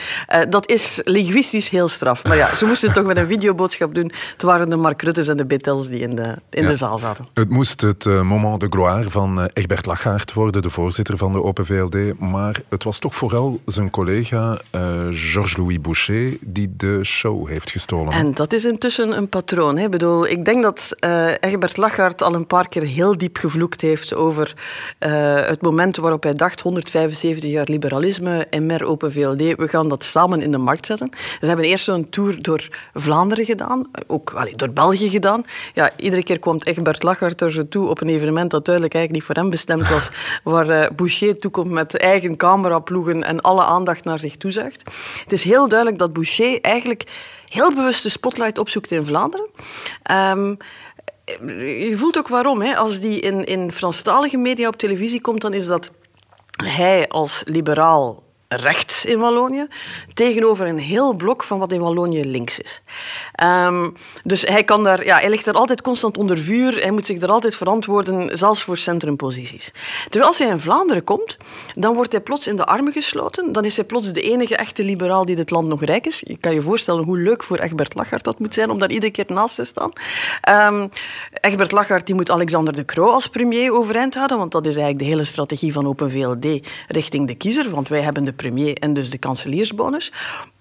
dat 0.48 0.70
is 0.70 1.00
linguistisch 1.04 1.46
is 1.54 1.68
heel 1.68 1.88
straf. 1.88 2.24
Maar 2.24 2.36
ja, 2.36 2.54
ze 2.54 2.64
moesten 2.64 2.88
het 2.88 2.96
toch 2.96 3.06
met 3.06 3.16
een 3.16 3.26
videoboodschap 3.26 3.94
doen. 3.94 4.12
Het 4.32 4.42
waren 4.42 4.70
de 4.70 4.76
Mark 4.76 5.02
Rutte's 5.02 5.28
en 5.28 5.36
de 5.36 5.46
Bettels 5.46 5.88
die 5.88 6.00
in 6.00 6.16
de, 6.16 6.36
in 6.50 6.62
ja. 6.62 6.68
de 6.68 6.76
zaal 6.76 6.98
zaten. 6.98 7.28
Het 7.34 7.48
moest 7.48 7.80
het 7.80 8.04
uh, 8.04 8.22
moment 8.22 8.60
de 8.60 8.66
gloire 8.70 9.10
van 9.10 9.38
uh, 9.38 9.44
Egbert 9.52 9.86
Lachaert 9.86 10.32
worden, 10.32 10.62
de 10.62 10.70
voorzitter 10.70 11.16
van 11.16 11.32
de 11.32 11.42
Open 11.42 11.66
VLD. 11.66 12.18
Maar 12.18 12.60
het 12.68 12.84
was 12.84 12.98
toch 12.98 13.14
vooral 13.14 13.60
zijn 13.66 13.90
collega 13.90 14.58
uh, 14.74 14.80
Georges-Louis 15.10 15.80
Boucher 15.80 16.36
die 16.40 16.74
de 16.76 17.04
show 17.04 17.48
heeft 17.48 17.70
gestolen. 17.70 18.12
En 18.12 18.34
dat 18.34 18.52
is 18.52 18.64
intussen 18.64 19.16
een 19.16 19.28
patroon. 19.28 19.76
Hè. 19.76 19.84
Ik, 19.84 19.90
bedoel, 19.90 20.26
ik 20.26 20.44
denk 20.44 20.62
dat 20.62 20.94
Egbert 21.40 21.76
Lachaert 21.76 22.22
al 22.22 22.34
een 22.34 22.46
paar 22.46 22.68
keer 22.68 22.82
heel 22.82 23.18
diep 23.18 23.36
gevloekt 23.36 23.80
heeft 23.80 24.14
over 24.14 24.54
het 24.98 25.62
moment 25.62 25.96
waarop 25.96 26.22
hij 26.22 26.34
dacht 26.34 26.60
175 26.60 27.50
jaar 27.50 27.66
liberalisme, 27.68 28.46
MR 28.50 28.84
Open 28.84 29.12
VLD, 29.12 29.56
we 29.56 29.68
gaan 29.68 29.88
dat 29.88 30.04
samen 30.04 30.42
in 30.42 30.50
de 30.50 30.58
markt 30.58 30.86
zetten. 30.86 31.10
Ze 31.40 31.46
hebben 31.46 31.64
eerst 31.64 31.84
zo'n 31.84 32.08
tour 32.08 32.42
door 32.42 32.68
Vlaanderen 32.94 33.44
gedaan, 33.44 33.90
ook 34.06 34.32
allee, 34.34 34.56
door 34.56 34.70
België 34.70 35.10
gedaan. 35.10 35.44
Ja, 35.74 35.90
iedere 35.96 36.22
keer 36.22 36.38
kwam 36.38 36.58
Egbert 36.62 37.02
Lachart 37.02 37.40
er 37.40 37.52
zo 37.52 37.68
toe 37.68 37.88
op 37.88 38.00
een 38.00 38.08
evenement 38.08 38.50
dat 38.50 38.64
duidelijk 38.64 38.94
eigenlijk 38.94 39.24
niet 39.24 39.36
voor 39.36 39.42
hem 39.44 39.50
bestemd 39.50 39.88
was, 39.88 40.08
waar 40.52 40.70
uh, 40.70 40.86
Boucher 40.96 41.38
toekomt 41.38 41.70
met 41.70 41.96
eigen 41.96 42.36
cameraploegen 42.36 43.24
en 43.24 43.40
alle 43.40 43.62
aandacht 43.62 44.04
naar 44.04 44.18
zich 44.18 44.36
toezuigt. 44.36 44.82
Het 45.22 45.32
is 45.32 45.44
heel 45.44 45.68
duidelijk 45.68 45.98
dat 45.98 46.12
Boucher 46.12 46.60
eigenlijk 46.60 47.04
heel 47.48 47.74
bewust 47.74 48.02
de 48.02 48.08
spotlight 48.08 48.58
opzoekt 48.58 48.90
in 48.90 49.04
Vlaanderen. 49.04 49.48
Um, 50.10 50.56
je 51.88 51.94
voelt 51.96 52.18
ook 52.18 52.28
waarom. 52.28 52.60
Hè. 52.60 52.76
Als 52.76 53.00
die 53.00 53.20
in, 53.20 53.44
in 53.44 53.72
Franstalige 53.72 54.36
media 54.36 54.68
op 54.68 54.76
televisie 54.76 55.20
komt, 55.20 55.40
dan 55.40 55.54
is 55.54 55.66
dat 55.66 55.90
hij 56.64 57.08
als 57.08 57.42
liberaal 57.44 58.22
rechts 58.48 59.04
in 59.04 59.18
Wallonië, 59.18 59.66
tegenover 60.14 60.66
een 60.66 60.78
heel 60.78 61.14
blok 61.14 61.44
van 61.44 61.58
wat 61.58 61.72
in 61.72 61.80
Wallonië 61.80 62.24
links 62.24 62.58
is. 62.58 62.82
Um, 63.42 63.94
dus 64.24 64.42
hij, 64.42 64.64
kan 64.64 64.84
daar, 64.84 65.04
ja, 65.04 65.18
hij 65.18 65.30
ligt 65.30 65.46
er 65.46 65.54
altijd 65.54 65.82
constant 65.82 66.18
onder 66.18 66.38
vuur, 66.38 66.80
hij 66.80 66.90
moet 66.90 67.06
zich 67.06 67.20
er 67.22 67.30
altijd 67.30 67.56
verantwoorden, 67.56 68.38
zelfs 68.38 68.62
voor 68.62 68.76
centrumposities. 68.76 69.72
Terwijl 70.02 70.30
als 70.30 70.38
hij 70.38 70.48
in 70.48 70.60
Vlaanderen 70.60 71.04
komt, 71.04 71.36
dan 71.74 71.94
wordt 71.94 72.12
hij 72.12 72.20
plots 72.20 72.46
in 72.46 72.56
de 72.56 72.64
armen 72.64 72.92
gesloten, 72.92 73.52
dan 73.52 73.64
is 73.64 73.76
hij 73.76 73.84
plots 73.84 74.12
de 74.12 74.22
enige 74.22 74.56
echte 74.56 74.84
liberaal 74.84 75.24
die 75.24 75.36
dit 75.36 75.50
land 75.50 75.68
nog 75.68 75.84
rijk 75.84 76.06
is. 76.06 76.22
Je 76.26 76.36
kan 76.36 76.54
je 76.54 76.62
voorstellen 76.62 77.04
hoe 77.04 77.18
leuk 77.18 77.42
voor 77.42 77.58
Egbert 77.58 77.94
Lachart 77.94 78.24
dat 78.24 78.38
moet 78.38 78.54
zijn 78.54 78.70
om 78.70 78.78
daar 78.78 78.90
iedere 78.90 79.12
keer 79.12 79.24
naast 79.28 79.54
te 79.54 79.64
staan. 79.64 79.92
Um, 80.72 80.90
Egbert 81.40 81.72
Lachart 81.72 82.06
die 82.06 82.14
moet 82.14 82.30
Alexander 82.30 82.74
de 82.74 82.84
Croo 82.84 83.10
als 83.10 83.26
premier 83.26 83.72
overeind 83.72 84.14
houden, 84.14 84.38
want 84.38 84.52
dat 84.52 84.66
is 84.66 84.74
eigenlijk 84.74 85.04
de 85.04 85.10
hele 85.10 85.24
strategie 85.24 85.72
van 85.72 85.86
Open 85.86 86.10
VLD 86.10 86.46
richting 86.88 87.26
de 87.26 87.34
kiezer, 87.34 87.70
want 87.70 87.88
wij 87.88 88.00
hebben 88.00 88.24
de 88.24 88.36
premier 88.38 88.74
en 88.74 88.92
dus 88.92 89.10
de 89.10 89.18
kanseliersbonus. 89.18 90.12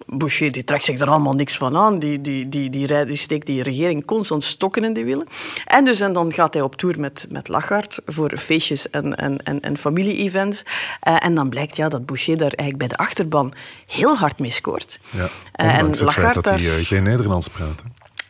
Boucher 0.05 0.51
die 0.51 0.63
trekt 0.63 0.85
zich 0.85 0.99
er 0.99 1.09
allemaal 1.09 1.33
niks 1.33 1.57
van 1.57 1.77
aan. 1.77 1.99
Die, 1.99 2.21
die, 2.21 2.49
die, 2.49 2.69
die, 2.69 3.05
die 3.05 3.15
steekt 3.15 3.45
die 3.45 3.63
regering 3.63 4.05
constant 4.05 4.43
stokken 4.43 4.83
in 4.83 4.93
de 4.93 5.03
wielen. 5.03 5.27
En, 5.65 5.85
dus, 5.85 5.99
en 5.99 6.13
dan 6.13 6.33
gaat 6.33 6.53
hij 6.53 6.63
op 6.63 6.75
tour 6.75 6.99
met, 6.99 7.25
met 7.29 7.47
Lachart 7.47 7.99
voor 8.05 8.37
feestjes 8.37 8.89
en, 8.89 9.15
en, 9.15 9.37
en, 9.43 9.61
en 9.61 9.77
familie-events. 9.77 10.63
Uh, 11.07 11.15
en 11.19 11.35
dan 11.35 11.49
blijkt 11.49 11.75
ja, 11.75 11.89
dat 11.89 12.05
Boucher 12.05 12.37
daar 12.37 12.53
eigenlijk 12.53 12.77
bij 12.77 12.87
de 12.87 12.97
achterban 12.97 13.53
heel 13.87 14.15
hard 14.15 14.39
mee 14.39 14.51
scoort. 14.51 14.99
Ja, 15.09 15.29
uh, 15.65 15.77
en 15.77 15.97
Lachart 15.97 16.33
dat 16.33 16.45
hij 16.45 16.59
uh, 16.59 16.85
geen 16.85 17.03
Nederlands 17.03 17.47
praat. 17.47 17.83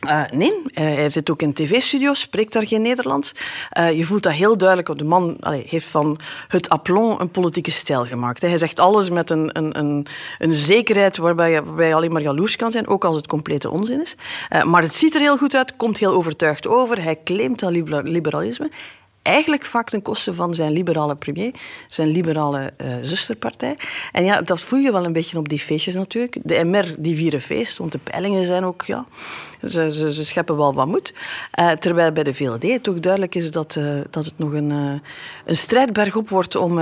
Uh, 0.06 0.22
nee, 0.30 0.52
uh, 0.64 0.74
hij 0.74 1.10
zit 1.10 1.30
ook 1.30 1.42
in 1.42 1.52
tv-studio's, 1.52 2.20
spreekt 2.20 2.52
daar 2.52 2.66
geen 2.66 2.82
Nederlands. 2.82 3.32
Uh, 3.78 3.92
je 3.92 4.04
voelt 4.04 4.22
dat 4.22 4.32
heel 4.32 4.56
duidelijk. 4.56 4.98
De 4.98 5.04
man 5.04 5.36
heeft 5.66 5.86
van 5.86 6.18
het 6.48 6.68
aplomb 6.68 7.20
een 7.20 7.30
politieke 7.30 7.70
stijl 7.70 8.04
gemaakt. 8.04 8.40
Hij 8.40 8.58
zegt 8.58 8.80
alles 8.80 9.10
met 9.10 9.30
een, 9.30 9.50
een, 9.52 9.78
een, 9.78 10.06
een 10.38 10.52
zekerheid 10.52 11.16
waarbij 11.16 11.50
je, 11.50 11.64
waarbij 11.64 11.88
je 11.88 11.94
alleen 11.94 12.12
maar 12.12 12.22
jaloers 12.22 12.56
kan 12.56 12.70
zijn, 12.70 12.88
ook 12.88 13.04
als 13.04 13.16
het 13.16 13.26
complete 13.26 13.70
onzin 13.70 14.00
is. 14.00 14.14
maar 14.64 14.82
het 14.82 14.94
ziet 14.94 15.14
er 15.14 15.20
heel 15.20 15.36
goed 15.36 15.54
uit, 15.54 15.76
komt 15.76 15.98
heel 15.98 16.12
overtuigd 16.12 16.66
over. 16.66 17.02
Hij 17.02 17.18
claimt 17.24 17.58
dat 17.58 17.70
liberalisme 18.02 18.70
eigenlijk 19.28 19.64
vaak 19.64 19.88
ten 19.88 20.02
koste 20.02 20.34
van 20.34 20.54
zijn 20.54 20.72
liberale 20.72 21.16
premier, 21.16 21.52
zijn 21.88 22.08
liberale 22.08 22.72
uh, 22.82 22.96
zusterpartij. 23.02 23.76
En 24.12 24.24
ja, 24.24 24.42
dat 24.42 24.60
voel 24.60 24.78
je 24.78 24.92
wel 24.92 25.04
een 25.04 25.12
beetje 25.12 25.38
op 25.38 25.48
die 25.48 25.58
feestjes 25.58 25.94
natuurlijk. 25.94 26.36
De 26.42 26.64
MR 26.64 26.94
die 26.98 27.16
vieren 27.16 27.40
feest, 27.40 27.78
want 27.78 27.92
de 27.92 27.98
peilingen 27.98 28.44
zijn 28.44 28.64
ook, 28.64 28.82
ja, 28.82 29.06
ze, 29.64 30.12
ze, 30.12 30.24
scheppen 30.24 30.56
wel 30.56 30.74
wat 30.74 30.86
moed. 30.86 31.14
Uh, 31.60 31.70
terwijl 31.70 32.12
bij 32.12 32.24
de 32.24 32.34
VLD 32.34 32.82
toch 32.82 33.00
duidelijk 33.00 33.34
is 33.34 33.50
dat, 33.50 33.76
uh, 33.78 34.00
dat 34.10 34.24
het 34.24 34.38
nog 34.38 34.52
een, 34.52 34.70
een 35.44 35.56
strijdberg 35.56 36.16
op 36.16 36.28
wordt 36.28 36.56
om 36.56 36.80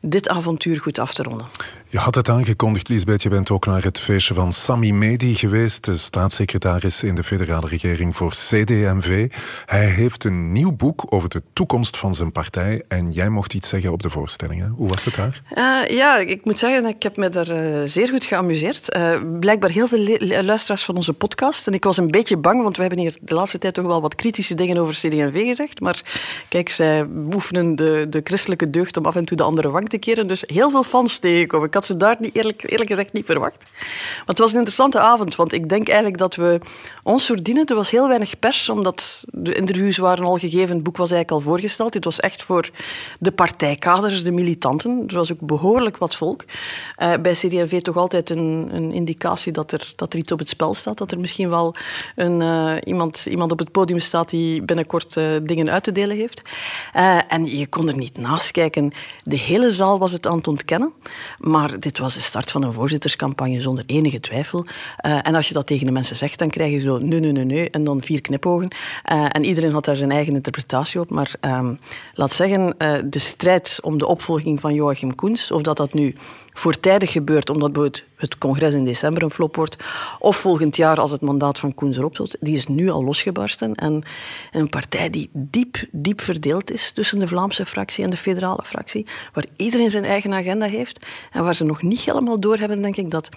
dit 0.00 0.28
avontuur 0.28 0.80
goed 0.80 0.98
af 0.98 1.14
te 1.14 1.22
ronden. 1.22 1.46
Je 1.92 1.98
had 1.98 2.14
het 2.14 2.28
aangekondigd, 2.28 2.88
Lisbeth. 2.88 3.22
Je 3.22 3.28
bent 3.28 3.50
ook 3.50 3.66
naar 3.66 3.82
het 3.82 3.98
feestje 3.98 4.34
van 4.34 4.52
Sami 4.52 4.92
Medi 4.92 5.34
geweest, 5.34 5.84
de 5.84 5.96
staatssecretaris 5.96 7.02
in 7.02 7.14
de 7.14 7.24
federale 7.24 7.68
regering 7.68 8.16
voor 8.16 8.30
CDMV. 8.30 9.32
Hij 9.66 9.86
heeft 9.86 10.24
een 10.24 10.52
nieuw 10.52 10.72
boek 10.72 11.04
over 11.08 11.28
de 11.28 11.42
toekomst 11.52 11.96
van 11.96 12.14
zijn 12.14 12.32
partij 12.32 12.82
en 12.88 13.10
jij 13.10 13.28
mocht 13.28 13.54
iets 13.54 13.68
zeggen 13.68 13.92
op 13.92 14.02
de 14.02 14.10
voorstellingen. 14.10 14.74
Hoe 14.76 14.88
was 14.88 15.04
het 15.04 15.14
daar? 15.14 15.42
Uh, 15.54 15.96
ja, 15.96 16.18
ik 16.18 16.44
moet 16.44 16.58
zeggen, 16.58 16.86
ik 16.86 17.02
heb 17.02 17.16
me 17.16 17.28
daar 17.28 17.48
uh, 17.50 17.82
zeer 17.86 18.08
goed 18.08 18.24
geamuseerd. 18.24 18.96
Uh, 18.96 19.14
blijkbaar 19.40 19.70
heel 19.70 19.88
veel 19.88 20.18
luisteraars 20.42 20.84
van 20.84 20.96
onze 20.96 21.12
podcast. 21.12 21.66
En 21.66 21.72
ik 21.72 21.84
was 21.84 21.96
een 21.96 22.10
beetje 22.10 22.36
bang, 22.36 22.62
want 22.62 22.76
we 22.76 22.82
hebben 22.82 23.00
hier 23.00 23.16
de 23.20 23.34
laatste 23.34 23.58
tijd 23.58 23.74
toch 23.74 23.86
wel 23.86 24.00
wat 24.00 24.14
kritische 24.14 24.54
dingen 24.54 24.76
over 24.76 24.94
CDMV 24.94 25.46
gezegd. 25.46 25.80
Maar 25.80 26.02
kijk, 26.48 26.68
zij 26.68 27.06
oefenen 27.32 27.76
de, 27.76 28.06
de 28.08 28.20
christelijke 28.24 28.70
deugd 28.70 28.96
om 28.96 29.06
af 29.06 29.16
en 29.16 29.24
toe 29.24 29.36
de 29.36 29.42
andere 29.42 29.70
wang 29.70 29.88
te 29.88 29.98
keren. 29.98 30.26
Dus 30.26 30.44
heel 30.46 30.70
veel 30.70 30.82
fans 30.82 31.18
tegenkomen. 31.18 31.66
Ik 31.66 31.72
had 31.82 31.90
ze 31.90 31.96
daar 31.96 32.16
niet, 32.18 32.34
eerlijk, 32.34 32.70
eerlijk 32.70 32.90
gezegd 32.90 33.12
niet 33.12 33.26
verwacht. 33.26 33.58
Maar 33.78 34.22
het 34.26 34.38
was 34.38 34.50
een 34.50 34.56
interessante 34.56 34.98
avond, 34.98 35.36
want 35.36 35.52
ik 35.52 35.68
denk 35.68 35.86
eigenlijk 35.86 36.18
dat 36.18 36.34
we 36.34 36.60
ons 37.02 37.24
verdienen. 37.24 37.66
Er 37.66 37.74
was 37.74 37.90
heel 37.90 38.08
weinig 38.08 38.38
pers, 38.38 38.68
omdat 38.68 39.24
de 39.28 39.54
interviews 39.54 39.96
waren 39.96 40.24
al 40.24 40.38
gegeven. 40.38 40.74
Het 40.74 40.84
boek 40.84 40.96
was 40.96 41.10
eigenlijk 41.10 41.44
al 41.44 41.50
voorgesteld. 41.50 41.92
Dit 41.92 42.04
was 42.04 42.20
echt 42.20 42.42
voor 42.42 42.70
de 43.20 43.32
partijkaders, 43.32 44.24
de 44.24 44.30
militanten. 44.30 45.04
Er 45.06 45.14
was 45.14 45.32
ook 45.32 45.40
behoorlijk 45.40 45.96
wat 45.96 46.16
volk. 46.16 46.44
Uh, 46.98 47.12
bij 47.22 47.32
CD&V 47.32 47.80
toch 47.80 47.96
altijd 47.96 48.30
een, 48.30 48.68
een 48.72 48.92
indicatie 48.92 49.52
dat 49.52 49.72
er, 49.72 49.92
dat 49.96 50.12
er 50.12 50.18
iets 50.18 50.32
op 50.32 50.38
het 50.38 50.48
spel 50.48 50.74
staat. 50.74 50.98
Dat 50.98 51.12
er 51.12 51.20
misschien 51.20 51.48
wel 51.48 51.74
een, 52.16 52.40
uh, 52.40 52.72
iemand, 52.84 53.26
iemand 53.26 53.52
op 53.52 53.58
het 53.58 53.70
podium 53.70 53.98
staat 53.98 54.30
die 54.30 54.62
binnenkort 54.62 55.16
uh, 55.16 55.24
dingen 55.42 55.70
uit 55.70 55.82
te 55.82 55.92
delen 55.92 56.16
heeft. 56.16 56.42
en 57.28 57.44
je 57.44 57.66
kon 57.66 57.88
er 57.88 57.96
niet 57.96 58.18
naast 58.18 58.50
kijken. 58.50 58.92
De 59.22 59.38
hele 59.38 59.70
zaal 59.70 59.98
was 59.98 60.12
het 60.12 60.26
aan 60.26 60.36
het 60.36 60.48
ontkennen. 60.48 60.92
Maar 61.38 61.78
dit 61.78 61.98
was 61.98 62.14
de 62.14 62.20
start 62.20 62.50
van 62.50 62.62
een 62.62 62.72
voorzitterscampagne 62.72 63.60
zonder 63.60 63.84
enige 63.86 64.20
twijfel. 64.20 64.66
en 64.96 65.34
als 65.34 65.48
je 65.48 65.54
dat 65.54 65.66
tegen 65.66 65.86
de 65.86 65.92
mensen 65.92 66.16
zegt, 66.16 66.38
dan 66.38 66.50
krijg 66.50 66.72
je 66.72 66.78
zo 66.78 66.91
nee, 66.98 67.20
nee, 67.20 67.32
nee, 67.32 67.44
nee, 67.44 67.70
en 67.70 67.84
dan 67.84 68.02
vier 68.02 68.20
knipogen. 68.20 68.68
en 69.28 69.44
iedereen 69.44 69.72
had 69.72 69.84
daar 69.84 69.96
zijn 69.96 70.10
eigen 70.10 70.34
interpretatie 70.34 71.00
op. 71.00 71.10
Maar 71.10 71.34
ehm, 71.40 71.74
laat 72.14 72.32
zeggen, 72.32 72.74
de 73.10 73.18
strijd 73.18 73.78
om 73.82 73.98
de 73.98 74.06
opvolging 74.06 74.60
van 74.60 74.74
Joachim 74.74 75.14
Koens, 75.14 75.50
of 75.50 75.62
dat 75.62 75.76
dat 75.76 75.92
nu 75.92 76.14
voortijdig 76.52 77.12
gebeurt 77.12 77.50
omdat 77.50 77.72
bijvoorbeeld 77.72 78.04
het 78.16 78.38
congres 78.38 78.74
in 78.74 78.84
december 78.84 79.22
een 79.22 79.30
flop 79.30 79.56
wordt, 79.56 79.76
of 80.18 80.36
volgend 80.36 80.76
jaar 80.76 81.00
als 81.00 81.10
het 81.10 81.20
mandaat 81.20 81.58
van 81.58 81.74
Koens 81.74 81.96
erop 81.96 82.16
zit, 82.16 82.36
die 82.40 82.56
is 82.56 82.66
nu 82.66 82.90
al 82.90 83.04
losgebarsten. 83.04 83.74
En 83.74 84.02
een 84.52 84.68
partij 84.68 85.10
die 85.10 85.30
diep, 85.32 85.84
diep 85.90 86.20
verdeeld 86.20 86.70
is 86.70 86.90
tussen 86.90 87.18
de 87.18 87.26
Vlaamse 87.26 87.66
fractie 87.66 88.04
en 88.04 88.10
de 88.10 88.16
federale 88.16 88.64
fractie, 88.64 89.06
waar 89.32 89.46
iedereen 89.56 89.90
zijn 89.90 90.04
eigen 90.04 90.32
agenda 90.32 90.66
heeft 90.66 91.06
en 91.32 91.44
waar 91.44 91.54
ze 91.54 91.64
nog 91.64 91.82
niet 91.82 92.00
helemaal 92.00 92.40
doorhebben, 92.40 92.82
denk 92.82 92.96
ik, 92.96 93.10
dat 93.10 93.28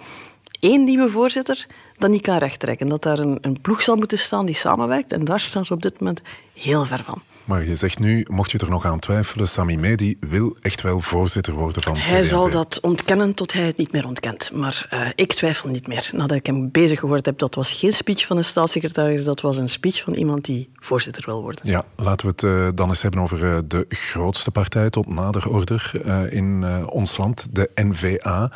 één 0.60 0.84
nieuwe 0.84 1.10
voorzitter 1.10 1.66
dat 1.96 2.10
niet 2.10 2.22
kan 2.22 2.38
rechttrekken. 2.38 2.88
Dat 2.88 3.02
daar 3.02 3.18
een, 3.18 3.38
een 3.40 3.60
ploeg 3.60 3.82
zal 3.82 3.96
moeten 3.96 4.18
staan 4.18 4.46
die 4.46 4.54
samenwerkt 4.54 5.12
en 5.12 5.24
daar 5.24 5.40
staan 5.40 5.64
ze 5.64 5.72
op 5.72 5.82
dit 5.82 6.00
moment 6.00 6.20
heel 6.54 6.84
ver 6.84 7.04
van. 7.04 7.22
Maar 7.46 7.66
je 7.66 7.76
zegt 7.76 7.98
nu, 7.98 8.26
mocht 8.30 8.50
je 8.50 8.58
er 8.58 8.70
nog 8.70 8.84
aan 8.84 8.98
twijfelen, 8.98 9.48
Sami 9.48 9.76
Medi 9.76 10.16
wil 10.20 10.56
echt 10.62 10.82
wel 10.82 11.00
voorzitter 11.00 11.54
worden 11.54 11.82
van 11.82 11.96
Hij 11.96 12.22
zal 12.22 12.50
dat 12.50 12.80
ontkennen 12.80 13.34
tot 13.34 13.52
hij 13.52 13.66
het 13.66 13.76
niet 13.76 13.92
meer 13.92 14.06
ontkent. 14.06 14.52
Maar 14.52 14.88
uh, 14.92 15.08
ik 15.14 15.32
twijfel 15.32 15.68
niet 15.68 15.86
meer. 15.86 16.10
Nadat 16.12 16.36
ik 16.36 16.46
hem 16.46 16.70
bezig 16.70 17.00
gehoord 17.00 17.26
heb, 17.26 17.38
dat 17.38 17.54
was 17.54 17.72
geen 17.72 17.92
speech 17.92 18.26
van 18.26 18.36
een 18.36 18.44
staatssecretaris, 18.44 19.24
dat 19.24 19.40
was 19.40 19.56
een 19.56 19.68
speech 19.68 20.02
van 20.02 20.14
iemand 20.14 20.44
die 20.44 20.70
voorzitter 20.74 21.22
wil 21.26 21.42
worden. 21.42 21.70
Ja, 21.70 21.84
laten 21.96 22.26
we 22.26 22.32
het 22.32 22.42
uh, 22.42 22.68
dan 22.74 22.88
eens 22.88 23.02
hebben 23.02 23.20
over 23.20 23.42
uh, 23.42 23.58
de 23.64 23.86
grootste 23.88 24.50
partij 24.50 24.90
tot 24.90 25.08
nader 25.08 25.48
order 25.48 25.90
in 26.30 26.64
ons 26.88 27.16
land, 27.16 27.46
de 27.50 27.70
NVA. 27.74 28.50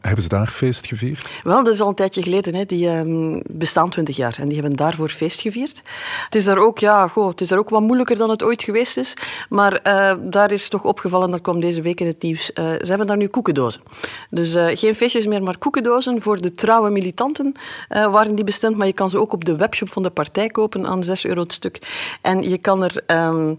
hebben 0.00 0.22
ze 0.22 0.28
daar 0.28 0.46
feest 0.46 0.86
gevierd? 0.86 1.32
Wel, 1.42 1.64
dat 1.64 1.74
is 1.74 1.80
al 1.80 1.88
een 1.88 1.94
tijdje 1.94 2.22
geleden. 2.22 2.54
Hè. 2.54 2.64
Die 2.64 2.88
ehm, 2.88 3.40
bestaan 3.50 3.90
twintig 3.90 4.16
jaar 4.16 4.36
en 4.38 4.48
die 4.48 4.60
hebben 4.60 4.76
daarvoor 4.76 5.08
feest 5.08 5.40
gevierd. 5.40 5.82
Het 6.24 6.34
is 6.34 6.44
daar 6.44 6.58
ook, 6.58 6.78
ja, 6.78 7.08
goh, 7.08 7.28
het 7.28 7.40
is 7.40 7.48
daar 7.48 7.58
ook 7.58 7.70
wat 7.70 7.80
moeilijker 7.80 8.15
dan 8.16 8.30
het 8.30 8.42
ooit 8.42 8.62
geweest 8.62 8.96
is. 8.96 9.14
Maar 9.48 9.80
uh, 9.86 10.12
daar 10.20 10.52
is 10.52 10.68
toch 10.68 10.84
opgevallen, 10.84 11.30
dat 11.30 11.40
kwam 11.40 11.60
deze 11.60 11.82
week 11.82 12.00
in 12.00 12.06
het 12.06 12.22
nieuws, 12.22 12.50
uh, 12.54 12.64
ze 12.64 12.86
hebben 12.86 13.06
daar 13.06 13.16
nu 13.16 13.26
koekendozen. 13.26 13.82
Dus 14.30 14.54
uh, 14.54 14.66
geen 14.74 14.94
feestjes 14.94 15.26
meer, 15.26 15.42
maar 15.42 15.58
koekendozen 15.58 16.22
voor 16.22 16.40
de 16.40 16.54
trouwe 16.54 16.90
militanten 16.90 17.54
waren 17.88 18.34
die 18.34 18.44
bestemd. 18.44 18.76
Maar 18.76 18.86
je 18.86 18.92
kan 18.92 19.10
ze 19.10 19.20
ook 19.20 19.32
op 19.32 19.44
de 19.44 19.56
webshop 19.56 19.92
van 19.92 20.02
de 20.02 20.10
partij 20.10 20.48
kopen 20.48 20.86
aan 20.86 21.04
6 21.04 21.24
euro 21.24 21.40
het 21.40 21.52
stuk. 21.52 21.78
En 22.22 22.48
je 22.48 22.58
kan 22.58 22.82
er... 22.84 23.02
Um, 23.06 23.58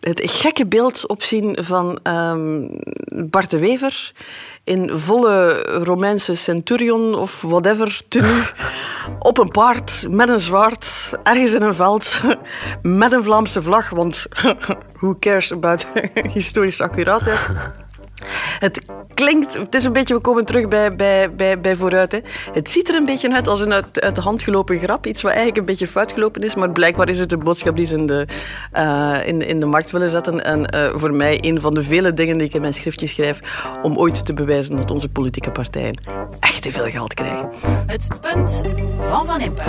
het 0.00 0.20
gekke 0.24 0.66
beeld 0.66 1.06
opzien 1.06 1.56
van 1.60 1.98
um, 2.02 2.70
Bart 3.30 3.50
de 3.50 3.58
Wever 3.58 4.12
in 4.64 4.98
volle 4.98 5.62
Romeinse 5.82 6.34
centurion 6.34 7.14
of 7.14 7.42
whatever 7.42 8.00
tenue 8.08 8.42
op 9.18 9.38
een 9.38 9.50
paard 9.50 10.06
met 10.08 10.28
een 10.28 10.40
zwaard 10.40 11.12
ergens 11.22 11.52
in 11.52 11.62
een 11.62 11.74
veld 11.74 12.20
met 12.82 13.12
een 13.12 13.22
Vlaamse 13.22 13.62
vlag, 13.62 13.90
want 13.90 14.26
who 15.00 15.16
cares 15.18 15.52
about 15.52 15.86
historische 16.32 16.82
accuraatheid. 16.82 17.48
Het 18.58 18.80
klinkt, 19.14 19.54
het 19.54 19.74
is 19.74 19.84
een 19.84 19.92
beetje, 19.92 20.14
we 20.14 20.20
komen 20.20 20.44
terug 20.44 20.68
bij, 20.68 20.96
bij, 20.96 21.58
bij, 21.60 21.76
vooruit. 21.76 22.12
Hè. 22.12 22.18
Het 22.52 22.70
ziet 22.70 22.88
er 22.88 22.94
een 22.94 23.04
beetje 23.04 23.34
uit 23.34 23.48
als 23.48 23.60
een 23.60 23.72
uit, 23.72 24.14
de 24.14 24.20
hand 24.20 24.42
gelopen 24.42 24.78
grap. 24.78 25.06
Iets 25.06 25.22
wat 25.22 25.30
eigenlijk 25.30 25.60
een 25.60 25.66
beetje 25.66 25.88
fout 25.88 26.12
gelopen 26.12 26.42
is, 26.42 26.54
maar 26.54 26.70
blijkbaar 26.70 27.08
is 27.08 27.18
het 27.18 27.32
een 27.32 27.38
boodschap 27.38 27.76
die 27.76 27.86
ze 27.86 27.96
in 27.96 28.06
de, 28.06 28.26
uh, 28.76 29.16
in, 29.24 29.42
in 29.42 29.60
de 29.60 29.66
markt 29.66 29.90
willen 29.90 30.10
zetten. 30.10 30.44
En 30.44 30.74
uh, 30.74 30.88
voor 30.94 31.14
mij 31.14 31.38
een 31.40 31.60
van 31.60 31.74
de 31.74 31.82
vele 31.82 32.14
dingen 32.14 32.38
die 32.38 32.46
ik 32.46 32.54
in 32.54 32.60
mijn 32.60 32.74
schriftje 32.74 33.06
schrijf 33.06 33.40
om 33.82 33.98
ooit 33.98 34.26
te 34.26 34.34
bewijzen 34.34 34.76
dat 34.76 34.90
onze 34.90 35.08
politieke 35.08 35.50
partijen 35.50 35.98
echt 36.40 36.62
te 36.62 36.72
veel 36.72 36.90
geld 36.90 37.14
krijgen. 37.14 37.50
Het 37.86 38.08
punt 38.20 38.62
van 38.98 39.26
Van 39.26 39.40
Impe. 39.40 39.62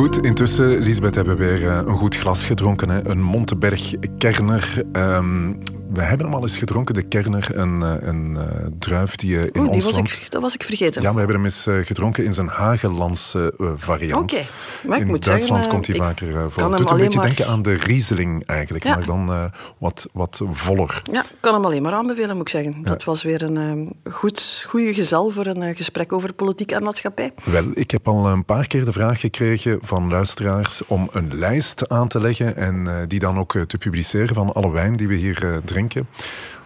Goed, 0.00 0.24
intussen, 0.24 0.78
Lisbeth, 0.78 1.14
hebben 1.14 1.36
we 1.36 1.44
weer 1.44 1.68
eh, 1.68 1.76
een 1.76 1.96
goed 1.96 2.16
glas 2.16 2.44
gedronken. 2.44 2.88
Hè? 2.88 3.08
Een 3.08 3.22
Monteberg 3.22 3.94
Kerner. 4.18 4.82
Um, 4.92 5.58
we 5.92 6.02
hebben 6.02 6.26
hem 6.26 6.34
al 6.34 6.42
eens 6.42 6.58
gedronken, 6.58 6.94
de 6.94 7.02
Kerner, 7.02 7.48
een, 7.58 7.82
eh, 7.82 8.08
een, 8.08 8.30
uh, 8.30 8.42
druif 8.78 9.16
die 9.16 9.30
je 9.30 9.50
in 9.52 9.60
Oeh, 9.60 9.70
ons 9.70 9.84
was 9.84 9.94
land... 9.94 10.12
Ik, 10.12 10.30
dat 10.30 10.42
was 10.42 10.54
ik 10.54 10.62
vergeten. 10.62 11.02
Ja, 11.02 11.12
we 11.12 11.18
hebben 11.18 11.36
hem 11.36 11.44
eens 11.44 11.66
uh, 11.66 11.86
gedronken 11.86 12.24
in 12.24 12.32
zijn 12.32 12.48
Hagelandse 12.48 13.54
variant. 13.76 14.32
Oké, 14.32 14.46
maar 14.86 15.00
ik 15.00 15.08
in 15.08 15.16
Duitsland 15.20 15.64
zeggen, 15.64 15.68
komt 15.68 15.86
hij 15.86 15.96
vaker 15.96 16.50
voor. 16.50 16.68
Het 16.68 16.76
doet 16.76 16.90
een 16.90 16.96
beetje 16.96 17.18
maar- 17.18 17.26
denken 17.26 17.46
aan 17.46 17.62
de 17.62 17.74
Riesling 17.74 18.46
eigenlijk, 18.46 18.84
Ja. 18.84 18.94
maar 18.94 19.06
dan 19.06 19.50
wat, 19.78 20.08
wat 20.12 20.40
voller. 20.50 21.02
Ja, 21.12 21.20
ik 21.22 21.30
kan 21.40 21.54
hem 21.54 21.64
alleen 21.64 21.82
maar 21.82 21.92
aanbevelen, 21.92 22.36
moet 22.36 22.40
ik 22.40 22.48
zeggen. 22.48 22.82
Dat 22.82 23.04
was 23.04 23.22
weer 23.22 23.42
een 23.42 23.92
eh, 24.04 24.12
goed, 24.12 24.64
goede 24.68 24.94
gezel 24.94 25.30
voor 25.30 25.46
een 25.46 25.62
eh, 25.62 25.76
gesprek 25.76 26.12
over 26.12 26.32
politiek 26.32 26.72
en 26.72 26.82
maatschappij. 26.82 27.32
Wel, 27.44 27.64
ik 27.74 27.90
heb 27.90 28.08
al 28.08 28.26
een 28.26 28.44
paar 28.44 28.66
keer 28.66 28.84
de 28.84 28.92
vraag 28.92 29.20
gekregen 29.20 29.78
van 29.82 30.08
luisteraars 30.08 30.82
om 30.86 31.08
een 31.12 31.38
lijst 31.38 31.88
aan 31.88 32.08
te 32.08 32.20
leggen 32.20 32.56
en 32.56 32.86
eh, 32.86 32.94
die 33.06 33.18
dan 33.18 33.38
ook 33.38 33.54
eh, 33.54 33.62
te 33.62 33.78
publiceren 33.78 34.34
van 34.34 34.52
alle 34.52 34.70
wijn 34.70 34.92
die 34.92 35.08
we 35.08 35.14
hier 35.14 35.44
eh, 35.44 35.56
drinken. 35.80 36.06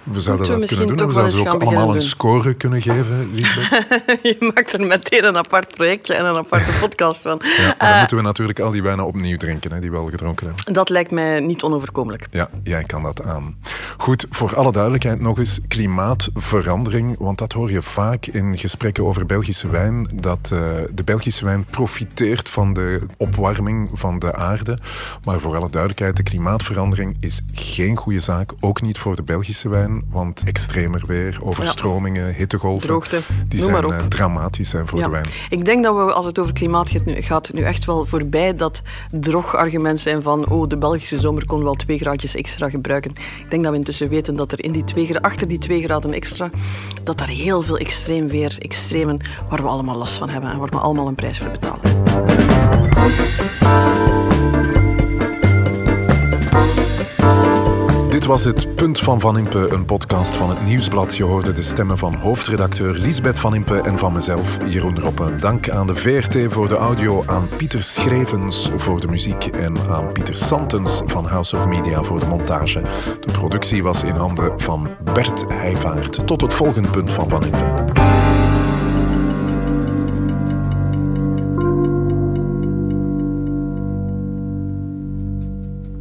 We 0.04 0.20
zouden 0.20 0.46
we 0.46 0.58
dat 0.60 0.68
kunnen 0.68 0.96
doen. 0.96 1.06
We 1.06 1.12
zouden 1.12 1.34
ze 1.34 1.40
ook 1.48 1.62
allemaal 1.62 1.94
een 1.94 2.00
score 2.00 2.54
kunnen 2.54 2.82
geven, 2.82 3.30
Lisbeth. 3.34 3.68
Je 4.22 4.36
maakt 4.54 4.72
er 4.72 4.86
meteen 4.86 5.24
een 5.24 5.36
apart 5.36 5.74
projectje 5.74 6.14
en 6.14 6.24
een 6.24 6.36
aparte 6.36 6.72
podcast 6.80 7.20
van. 7.20 7.40
Ja, 7.42 7.64
maar 7.66 7.76
dan 7.78 7.88
Eh, 7.88 7.98
moeten 7.98 8.16
we 8.16 8.22
natuurlijk 8.22 8.60
al 8.60 8.70
die 8.70 8.82
wijnen 8.82 9.06
opnieuw 9.06 9.36
drinken, 9.36 9.72
hè, 9.72 9.80
die 9.80 9.90
we 9.90 9.96
al 9.96 10.06
gedronken 10.06 10.46
hebben. 10.46 10.72
dat 10.72 10.88
lijkt 10.88 11.10
mij 11.10 11.40
niet 11.40 11.62
onoverkomelijk. 11.62 12.26
Ja, 12.30 12.48
jij 12.62 12.82
kan 12.84 13.02
dat 13.02 13.22
aan. 13.24 13.56
Goed, 13.98 14.26
voor 14.30 14.56
alle 14.56 14.72
duidelijkheid 14.72 15.20
nog 15.20 15.38
eens 15.38 15.60
klimaatverandering, 15.68 17.16
want 17.18 17.38
dat 17.38 17.52
hoor 17.52 17.70
je 17.70 17.82
vaak 17.82 18.26
in 18.26 18.58
gesprekken 18.58 19.04
over 19.04 19.26
Belgische 19.26 19.70
wijn, 19.70 20.08
dat 20.14 20.50
eh, 20.52 20.58
de 20.94 21.04
Belgische 21.04 21.44
wijn 21.44 21.64
profiteert 21.64 22.48
van 22.48 22.72
de 22.72 23.00
opwarming 23.16 23.90
van 23.94 24.18
de 24.18 24.34
aarde. 24.34 24.78
Maar 25.24 25.40
voor 25.40 25.56
alle 25.56 25.70
duidelijkheid, 25.70 26.16
de 26.16 26.22
klimaatverandering 26.22 27.16
is 27.20 27.40
geen 27.52 27.96
goede 27.96 28.20
zaak, 28.20 28.52
ook 28.60 28.82
niet 28.82 28.98
voor 28.98 29.16
de 29.16 29.22
Belgische 29.22 29.68
wijn, 29.68 29.93
want 30.10 30.42
extremer 30.44 31.02
weer, 31.06 31.38
overstromingen, 31.42 32.34
hittegolven, 32.34 32.88
Droogte, 32.88 33.20
die 33.48 33.60
zijn 33.60 33.84
eh, 33.84 33.98
dramatisch 34.08 34.68
zijn 34.68 34.86
voor 34.86 34.98
Ja. 34.98 35.04
de 35.04 35.10
wijn. 35.10 35.26
Ik 35.50 35.64
denk 35.64 35.84
dat 35.84 35.94
we, 35.96 36.12
als 36.12 36.24
het 36.24 36.38
over 36.38 36.52
klimaat 36.52 36.90
gaat 36.90 37.04
nu, 37.04 37.20
gaat, 37.20 37.52
nu 37.52 37.62
echt 37.62 37.84
wel 37.84 38.06
voorbij 38.06 38.56
dat 38.56 38.82
drog 39.10 39.56
argument 39.56 40.00
zijn 40.00 40.22
van 40.22 40.48
oh, 40.48 40.68
de 40.68 40.76
Belgische 40.78 41.20
zomer 41.20 41.46
kon 41.46 41.64
wel 41.64 41.74
twee 41.74 41.98
graadjes 41.98 42.34
extra 42.34 42.70
gebruiken. 42.70 43.10
Ik 43.10 43.50
denk 43.50 43.62
dat 43.62 43.72
we 43.72 43.78
intussen 43.78 44.08
weten 44.08 44.36
dat 44.36 44.52
er 44.52 44.64
in 44.64 44.72
die 44.72 44.84
twee, 44.84 45.18
achter 45.18 45.48
die 45.48 45.58
twee 45.58 45.82
graden 45.82 46.12
extra, 46.12 46.50
dat 47.04 47.20
er 47.20 47.28
heel 47.28 47.62
veel 47.62 47.78
extreem 47.78 48.28
weer, 48.28 48.56
extremen, 48.58 49.20
waar 49.48 49.62
we 49.62 49.68
allemaal 49.68 49.96
last 49.96 50.14
van 50.14 50.28
hebben 50.28 50.50
en 50.50 50.58
waar 50.58 50.70
we 50.70 50.76
allemaal 50.78 51.06
een 51.06 51.14
prijs 51.14 51.38
voor 51.38 51.50
betalen. 51.50 52.02
Dit 58.24 58.32
was 58.32 58.44
het 58.44 58.74
Punt 58.74 59.00
van 59.00 59.20
Van 59.20 59.38
Impe, 59.38 59.68
een 59.70 59.84
podcast 59.84 60.36
van 60.36 60.48
het 60.48 60.64
Nieuwsblad. 60.64 61.16
Je 61.16 61.24
hoorde 61.24 61.52
de 61.52 61.62
stemmen 61.62 61.98
van 61.98 62.14
hoofdredacteur 62.14 62.98
Lisbeth 62.98 63.38
Van 63.38 63.54
Impe 63.54 63.80
en 63.80 63.98
van 63.98 64.12
mezelf, 64.12 64.58
Jeroen 64.68 65.00
Roppe. 65.00 65.34
Dank 65.34 65.70
aan 65.70 65.86
de 65.86 65.94
VRT 65.94 66.52
voor 66.52 66.68
de 66.68 66.76
audio, 66.76 67.22
aan 67.26 67.48
Pieter 67.56 67.82
Schrevens 67.82 68.70
voor 68.76 69.00
de 69.00 69.06
muziek 69.06 69.46
en 69.46 69.76
aan 69.90 70.12
Pieter 70.12 70.36
Santens 70.36 71.02
van 71.06 71.26
House 71.26 71.56
of 71.56 71.66
Media 71.66 72.02
voor 72.02 72.20
de 72.20 72.26
montage. 72.26 72.82
De 73.20 73.32
productie 73.32 73.82
was 73.82 74.02
in 74.02 74.16
handen 74.16 74.60
van 74.60 74.88
Bert 75.14 75.44
Heijvaart. 75.48 76.26
Tot 76.26 76.40
het 76.40 76.54
volgende 76.54 76.90
Punt 76.90 77.12
van 77.12 77.28
Van 77.28 77.44
Impe. 77.44 77.83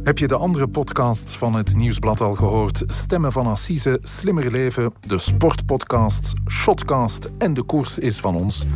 Heb 0.04 0.18
je 0.18 0.26
de 0.26 0.36
andere 0.36 0.68
podcasts 0.68 1.36
van 1.36 1.54
het 1.54 1.76
Nieuwsblad 1.76 2.20
al 2.20 2.34
gehoord? 2.34 2.82
Stemmen 2.86 3.32
van 3.32 3.46
Assise, 3.46 3.98
Slimmer 4.02 4.50
Leven, 4.50 4.92
de 5.00 5.18
sportpodcasts, 5.18 6.32
Shotcast 6.50 7.30
en 7.38 7.54
De 7.54 7.62
Koers 7.62 7.98
is 7.98 8.20
van 8.20 8.36
ons. 8.36 8.66